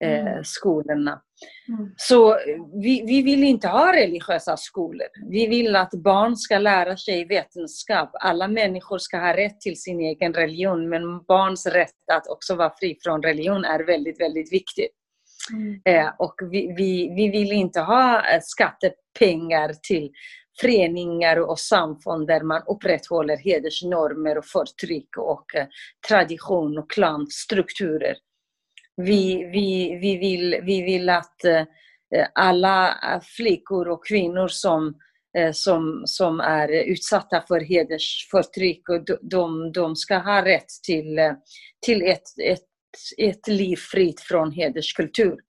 Mm. 0.03 0.27
eh, 0.27 0.41
skolorna. 0.43 1.21
Mm. 1.67 1.93
Så 1.97 2.37
vi, 2.83 3.03
vi 3.05 3.21
vill 3.21 3.43
inte 3.43 3.67
ha 3.67 3.95
religiösa 3.95 4.57
skolor. 4.57 5.07
Vi 5.29 5.47
vill 5.47 5.75
att 5.75 5.91
barn 5.91 6.35
ska 6.35 6.57
lära 6.57 6.97
sig 6.97 7.25
vetenskap. 7.25 8.09
Alla 8.13 8.47
människor 8.47 8.97
ska 8.97 9.17
ha 9.17 9.37
rätt 9.37 9.61
till 9.61 9.81
sin 9.81 9.99
egen 9.99 10.33
religion, 10.33 10.89
men 10.89 11.23
barns 11.23 11.65
rätt 11.65 12.09
att 12.13 12.27
också 12.27 12.55
vara 12.55 12.73
fri 12.79 12.97
från 13.03 13.23
religion 13.23 13.65
är 13.65 13.79
väldigt, 13.79 14.21
väldigt 14.21 14.53
viktigt. 14.53 14.91
Mm. 15.53 15.81
Eh, 15.85 16.13
och 16.17 16.35
vi, 16.51 16.73
vi, 16.77 17.13
vi 17.15 17.29
vill 17.29 17.51
inte 17.51 17.79
ha 17.79 18.17
eh, 18.17 18.39
skattepengar 18.41 19.73
till 19.87 20.11
föreningar 20.61 21.49
och 21.49 21.59
samfund 21.59 22.27
där 22.27 22.41
man 22.41 22.61
upprätthåller 22.67 23.37
hedersnormer 23.37 24.37
och 24.37 24.45
förtryck 24.45 25.17
och 25.17 25.55
eh, 25.55 25.67
tradition 26.07 26.77
och 26.77 26.91
klanstrukturer. 26.91 28.15
Vi, 28.97 29.43
vi, 29.43 29.97
vi, 30.01 30.17
vill, 30.17 30.59
vi 30.63 30.81
vill 30.81 31.09
att 31.09 31.45
eh, 31.45 32.27
alla 32.33 32.97
flickor 33.37 33.87
och 33.87 34.07
kvinnor 34.07 34.47
som, 34.47 34.95
eh, 35.37 35.51
som, 35.51 36.03
som 36.05 36.39
är 36.39 36.67
utsatta 36.67 37.43
för 37.47 37.59
hedersförtryck, 37.59 38.83
de, 39.21 39.71
de 39.71 39.95
ska 39.95 40.17
ha 40.17 40.45
rätt 40.45 40.69
till, 40.83 41.19
eh, 41.19 41.33
till 41.85 42.01
ett, 42.01 42.39
ett, 42.43 42.61
ett 43.17 43.47
liv 43.47 43.75
fritt 43.75 44.21
från 44.21 44.51
hederskultur. 44.51 45.39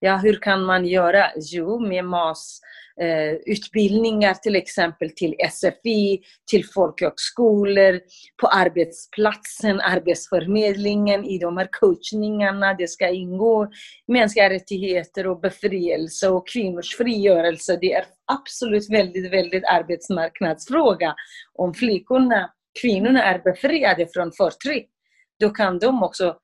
Ja, 0.00 0.16
hur 0.16 0.34
kan 0.34 0.64
man 0.64 0.86
göra? 0.86 1.30
Jo, 1.36 1.80
med 1.80 2.04
MAS 2.04 2.60
eh, 3.00 3.32
utbildningar 3.46 4.34
till 4.34 4.56
exempel 4.56 5.10
till 5.10 5.34
SFI, 5.50 6.20
till 6.50 6.64
folkhögskolor, 6.74 8.00
på 8.40 8.46
arbetsplatsen, 8.46 9.80
arbetsförmedlingen, 9.80 11.24
i 11.24 11.38
de 11.38 11.56
här 11.56 11.68
coachningarna. 11.72 12.74
Det 12.74 12.88
ska 12.88 13.08
ingå 13.08 13.68
mänskliga 14.08 14.50
rättigheter 14.50 15.26
och 15.26 15.40
befrielse 15.40 16.28
och 16.28 16.48
kvinnors 16.48 16.96
frigörelse. 16.96 17.78
Det 17.80 17.92
är 17.92 18.04
absolut 18.32 18.90
väldigt, 18.90 19.32
väldigt 19.32 19.64
arbetsmarknadsfråga. 19.64 21.14
Om 21.54 21.74
flickorna, 21.74 22.50
kvinnorna 22.82 23.22
är 23.22 23.38
befriade 23.38 24.06
från 24.14 24.32
förtryck, 24.32 24.90
då 25.40 25.50
kan 25.50 25.78
de 25.78 26.02
också 26.02 26.36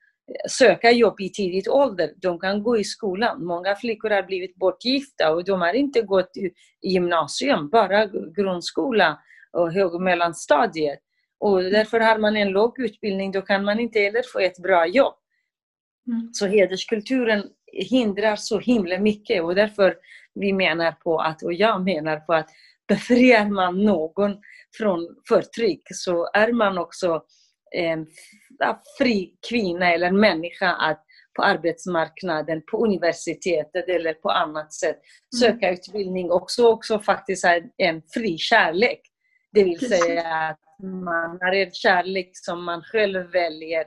söka 0.48 0.90
jobb 0.90 1.20
i 1.20 1.28
tidigt 1.32 1.68
ålder. 1.68 2.12
De 2.16 2.38
kan 2.38 2.62
gå 2.62 2.78
i 2.78 2.84
skolan. 2.84 3.44
Många 3.44 3.76
flickor 3.76 4.10
har 4.10 4.22
blivit 4.22 4.56
bortgifta 4.56 5.32
och 5.32 5.44
de 5.44 5.60
har 5.60 5.72
inte 5.72 6.02
gått 6.02 6.36
i 6.36 6.50
gymnasium, 6.82 7.68
bara 7.68 8.06
grundskola 8.06 9.18
och 9.52 9.72
hög 9.72 9.94
och 9.94 10.02
mellanstadiet. 10.02 10.98
Och 11.38 11.62
därför 11.62 12.00
har 12.00 12.18
man 12.18 12.36
en 12.36 12.48
låg 12.48 12.80
utbildning, 12.80 13.32
då 13.32 13.42
kan 13.42 13.64
man 13.64 13.80
inte 13.80 14.00
heller 14.00 14.22
få 14.32 14.38
ett 14.38 14.58
bra 14.58 14.86
jobb. 14.86 15.14
Mm. 16.06 16.30
Så 16.32 16.46
hederskulturen 16.46 17.44
hindrar 17.72 18.36
så 18.36 18.58
himla 18.58 18.98
mycket 18.98 19.42
och 19.42 19.54
därför 19.54 19.96
vi 20.34 20.52
menar 20.52 20.92
på 20.92 21.18
att, 21.18 21.42
och 21.42 21.52
jag 21.52 21.84
menar 21.84 22.16
på 22.16 22.34
att 22.34 22.50
befriar 22.88 23.48
man 23.48 23.84
någon 23.84 24.36
från 24.78 25.16
förtryck 25.28 25.82
så 25.90 26.30
är 26.34 26.52
man 26.52 26.78
också 26.78 27.22
en 27.76 28.06
fri 28.98 29.34
kvinna 29.48 29.92
eller 29.92 30.10
människa 30.10 30.70
att 30.70 31.04
på 31.36 31.42
arbetsmarknaden, 31.42 32.62
på 32.70 32.84
universitetet 32.84 33.88
eller 33.88 34.14
på 34.14 34.30
annat 34.30 34.72
sätt 34.72 34.96
mm. 34.96 35.40
söka 35.40 35.66
mm. 35.66 35.74
utbildning. 35.74 36.30
Också, 36.30 36.68
också 36.68 36.98
faktiskt 36.98 37.44
en 37.76 38.02
fri 38.14 38.38
kärlek. 38.38 39.00
Det 39.52 39.64
vill 39.64 39.78
Precis. 39.78 40.04
säga 40.04 40.34
att 40.34 40.60
man 40.82 41.38
har 41.40 41.52
en 41.52 41.72
kärlek 41.72 42.30
som 42.32 42.64
man 42.64 42.82
själv 42.82 43.30
väljer. 43.32 43.84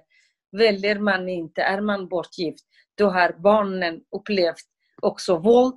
Väljer 0.58 1.00
man 1.00 1.30
inte, 1.30 1.62
är 1.62 1.82
man 1.82 2.08
bortgift, 2.08 2.66
då 2.98 3.10
har 3.10 3.42
barnen 3.44 4.02
upplevt 4.16 4.66
också 5.02 5.38
våld 5.38 5.76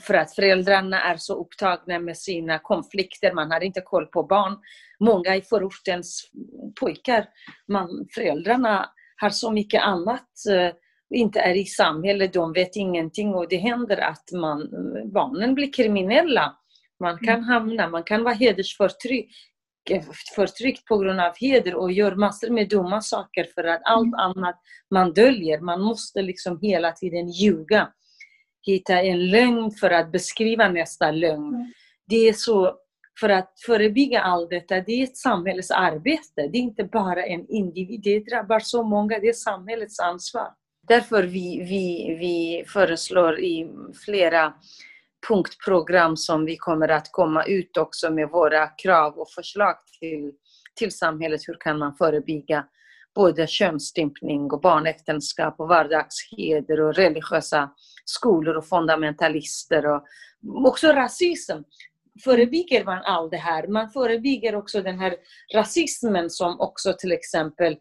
för 0.00 0.14
att 0.14 0.34
föräldrarna 0.34 1.00
är 1.00 1.16
så 1.16 1.40
upptagna 1.40 1.98
med 1.98 2.18
sina 2.18 2.58
konflikter, 2.58 3.32
man 3.32 3.50
har 3.50 3.62
inte 3.62 3.80
koll 3.80 4.06
på 4.06 4.22
barn. 4.22 4.58
Många 5.00 5.36
i 5.36 5.42
förortens 5.42 6.30
pojkar, 6.80 7.28
man, 7.68 8.06
föräldrarna 8.14 8.90
har 9.16 9.30
så 9.30 9.50
mycket 9.50 9.82
annat, 9.82 10.28
eh, 10.50 10.72
inte 11.14 11.40
är 11.40 11.54
i 11.54 11.64
samhället, 11.64 12.32
de 12.32 12.52
vet 12.52 12.76
ingenting 12.76 13.34
och 13.34 13.48
det 13.48 13.56
händer 13.56 13.96
att 13.96 14.32
man, 14.32 14.70
barnen 15.12 15.54
blir 15.54 15.72
kriminella. 15.72 16.56
Man 17.00 17.18
kan 17.18 17.34
mm. 17.34 17.44
hamna, 17.44 17.88
man 17.88 18.04
kan 18.04 18.24
vara 18.24 18.34
hedersförtryckt 18.34 19.34
förtryckt 20.34 20.84
på 20.84 20.98
grund 20.98 21.20
av 21.20 21.32
heder 21.40 21.74
och 21.74 21.92
gör 21.92 22.14
massor 22.14 22.50
med 22.50 22.68
dumma 22.68 23.00
saker 23.00 23.46
för 23.54 23.64
att 23.64 23.80
allt 23.84 24.14
mm. 24.14 24.20
annat 24.20 24.60
man 24.90 25.12
döljer. 25.12 25.60
Man 25.60 25.80
måste 25.80 26.22
liksom 26.22 26.58
hela 26.60 26.92
tiden 26.92 27.28
ljuga 27.28 27.88
hitta 28.62 29.02
en 29.02 29.30
lögn 29.30 29.70
för 29.70 29.90
att 29.90 30.12
beskriva 30.12 30.68
nästa 30.68 31.10
lögn. 31.10 31.54
Mm. 31.54 31.72
Det 32.06 32.28
är 32.28 32.32
så, 32.32 32.76
för 33.20 33.28
att 33.28 33.52
förebygga 33.66 34.20
allt 34.20 34.50
detta, 34.50 34.80
det 34.80 34.92
är 34.92 35.04
ett 35.04 35.16
samhällsarbete. 35.16 36.48
Det 36.52 36.58
är 36.58 36.62
inte 36.62 36.84
bara 36.84 37.24
en 37.24 37.46
individ, 37.48 38.00
det 38.02 38.20
drabbar 38.20 38.60
så 38.60 38.82
många, 38.82 39.18
det 39.18 39.28
är 39.28 39.32
samhällets 39.32 40.00
ansvar. 40.00 40.48
Därför 40.88 41.22
vi, 41.22 41.58
vi, 41.58 42.16
vi 42.20 42.64
föreslår 42.68 43.40
i 43.40 43.70
flera 44.04 44.54
punktprogram 45.28 46.16
som 46.16 46.44
vi 46.44 46.56
kommer 46.56 46.88
att 46.88 47.08
komma 47.12 47.44
ut 47.44 47.76
också 47.76 48.10
med 48.10 48.28
våra 48.28 48.66
krav 48.66 49.18
och 49.18 49.30
förslag 49.30 49.74
till, 50.00 50.32
till 50.74 50.90
samhället. 50.90 51.40
Hur 51.48 51.56
kan 51.60 51.78
man 51.78 51.94
förebygga 51.96 52.64
både 53.14 53.46
könsstympning 53.46 54.52
och 54.52 54.60
barnäktenskap 54.60 55.60
och 55.60 55.68
vardagsheder 55.68 56.80
och 56.80 56.94
religiösa 56.94 57.70
skolor 58.04 58.56
och 58.56 58.68
fundamentalister 58.68 59.86
och 59.86 60.04
också 60.66 60.88
rasism 60.88 61.58
förebygger 62.24 62.84
man 62.84 63.02
allt 63.04 63.30
det 63.30 63.36
här. 63.36 63.66
Man 63.66 63.90
förebygger 63.90 64.54
också 64.54 64.82
den 64.82 64.98
här 64.98 65.16
rasismen 65.54 66.30
som 66.30 66.60
också 66.60 66.94
till 66.98 67.12
exempel 67.12 67.76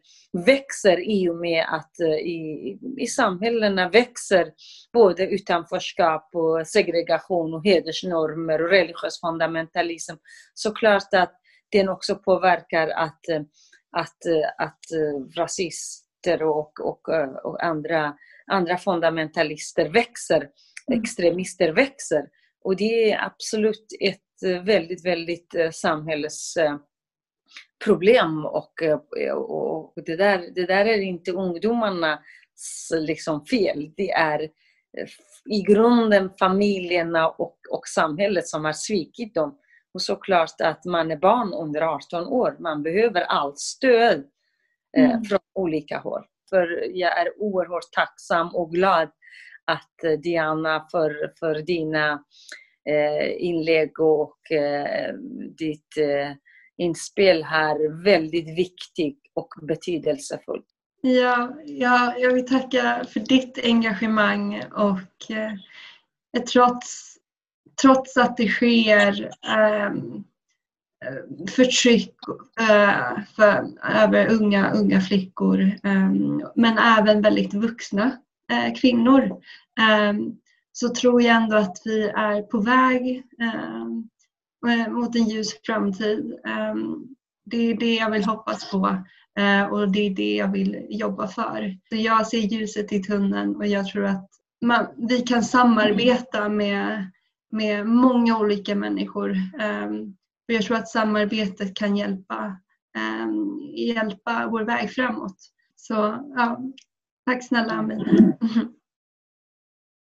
växer 0.46 1.10
i 1.10 1.30
och 1.30 1.36
med 1.36 1.66
att 1.70 2.00
eh, 2.00 2.08
i, 2.08 2.78
i 2.98 3.08
samhällena 3.08 3.90
växer 3.90 4.52
både 4.94 5.26
utanförskap 5.26 6.30
och 6.34 6.68
segregation 6.68 7.54
och 7.54 7.66
hedersnormer 7.66 8.62
och 8.62 8.70
religiös 8.70 9.20
fundamentalism. 9.20 10.16
Såklart 10.54 11.14
att 11.14 11.34
den 11.72 11.90
också 11.90 12.16
påverkar 12.16 12.88
att, 12.88 13.30
eh, 13.30 13.42
att, 13.92 14.26
eh, 14.26 14.66
att 14.66 14.86
rasister 15.38 16.44
och, 16.44 16.80
och, 16.80 17.10
och 17.44 17.64
andra, 17.64 18.14
andra 18.48 18.78
fundamentalister 18.78 19.90
växer, 19.90 20.50
mm. 20.88 21.02
extremister 21.02 21.72
växer. 21.72 22.26
Och 22.64 22.76
det 22.76 23.12
är 23.12 23.26
absolut 23.26 23.88
ett 24.00 24.44
eh, 24.46 24.64
väldigt, 24.64 25.06
väldigt 25.06 25.56
eh, 25.56 25.72
samhällsproblem 25.72 28.46
och, 28.46 28.84
eh, 28.84 29.34
och, 29.34 29.94
det, 30.06 30.16
där, 30.16 30.52
det 30.56 30.66
där 30.66 30.86
är 30.86 30.98
inte 30.98 31.32
ungdomarnas 31.32 32.20
liksom 32.92 33.46
fel. 33.46 33.94
Det 33.98 34.12
är 34.12 34.50
i 35.50 35.62
grunden 35.62 36.30
familjerna 36.40 37.30
och, 37.30 37.58
och 37.72 37.88
samhället 37.88 38.48
som 38.48 38.66
har 38.66 38.74
svikit 38.74 39.36
dem. 39.36 39.58
Och 39.94 40.02
såklart 40.02 40.62
att 40.62 40.86
man 40.86 41.12
är 41.12 41.18
barn 41.18 41.54
under 41.54 41.82
18 41.82 42.28
år, 42.28 42.56
man 42.60 42.84
behöver 42.84 43.22
allt 43.22 43.60
stöd 43.60 44.24
mm. 44.98 45.24
från 45.24 45.40
olika 45.56 45.98
håll. 45.98 46.24
För 46.50 46.90
jag 46.94 47.20
är 47.20 47.42
oerhört 47.42 47.92
tacksam 47.92 48.56
och 48.56 48.72
glad 48.72 49.10
att 49.66 50.04
eh, 50.04 50.12
Diana 50.12 50.88
för, 50.92 51.34
för 51.40 51.56
dina 51.56 52.24
eh, 52.90 53.44
inlägg 53.44 54.00
och 54.00 54.52
eh, 54.52 55.14
ditt 55.58 55.98
eh, 55.98 56.32
inspel 56.78 57.44
här. 57.44 58.04
Väldigt 58.04 58.58
viktigt 58.58 59.22
och 59.34 59.50
betydelsefullt. 59.62 60.66
Ja, 61.02 61.56
ja, 61.66 62.16
jag 62.18 62.34
vill 62.34 62.48
tacka 62.48 63.06
för 63.10 63.20
ditt 63.20 63.60
engagemang 63.64 64.64
och 64.72 65.32
eh, 65.32 66.44
trots, 66.54 67.11
trots 67.82 68.18
att 68.18 68.38
det 68.38 68.48
sker 68.48 69.30
ehm, 69.48 70.24
eh, 71.06 71.48
förtryck 71.50 72.16
eh, 72.60 73.24
för, 73.36 73.66
över 73.94 74.32
unga, 74.32 74.72
unga 74.72 75.02
flickor 75.02 75.62
eh, 75.62 76.12
men 76.56 76.78
även 76.78 77.22
väldigt 77.22 77.54
vuxna 77.54 78.18
eh, 78.52 78.74
kvinnor 78.82 79.42
ehm, 79.80 80.38
så 80.72 80.90
tror 80.90 81.22
jag 81.22 81.36
ändå 81.36 81.56
att 81.56 81.78
vi 81.86 82.10
är 82.10 82.42
på 82.42 82.62
väg 82.62 83.24
ehm, 83.42 84.10
eh, 84.68 84.92
mot 84.92 85.16
en 85.16 85.30
ljus 85.30 85.62
framtid. 85.66 86.36
Det 87.46 87.58
är 87.58 87.78
det 87.78 87.96
jag 87.96 88.12
vill 88.12 88.26
hoppas 88.26 88.72
på 88.72 89.04
eh, 89.40 89.66
och 89.66 89.92
det 89.92 90.00
är 90.00 90.10
det 90.10 90.36
jag 90.36 90.52
vill 90.52 90.86
jobba 90.90 91.28
för. 91.28 91.78
Så 91.90 91.96
jag 91.96 92.28
ser 92.28 92.38
ljuset 92.38 92.94
i 92.94 93.04
tunneln 93.04 93.56
och 93.56 93.68
jag 93.68 93.88
tror 93.88 94.06
att 94.06 94.30
man, 94.62 94.88
vi 94.98 95.22
kan 95.22 95.44
samarbeta 95.44 96.50
med, 96.50 97.12
med 97.52 97.88
många 97.88 98.40
olika 98.40 98.76
människor. 98.76 99.36
Ehm, 99.60 100.02
och 100.48 100.54
jag 100.54 100.64
tror 100.64 100.78
att 100.78 100.90
samarbetet 100.90 101.76
kan 101.76 101.98
hjälpa, 101.98 102.58
ehm, 102.98 103.60
hjälpa 103.78 104.48
vår 104.52 104.62
väg 104.62 104.92
framåt. 104.92 105.38
Så 105.76 105.94
ja, 106.36 106.62
tack 107.26 107.48
snälla 107.48 107.74
Amin. 107.74 108.34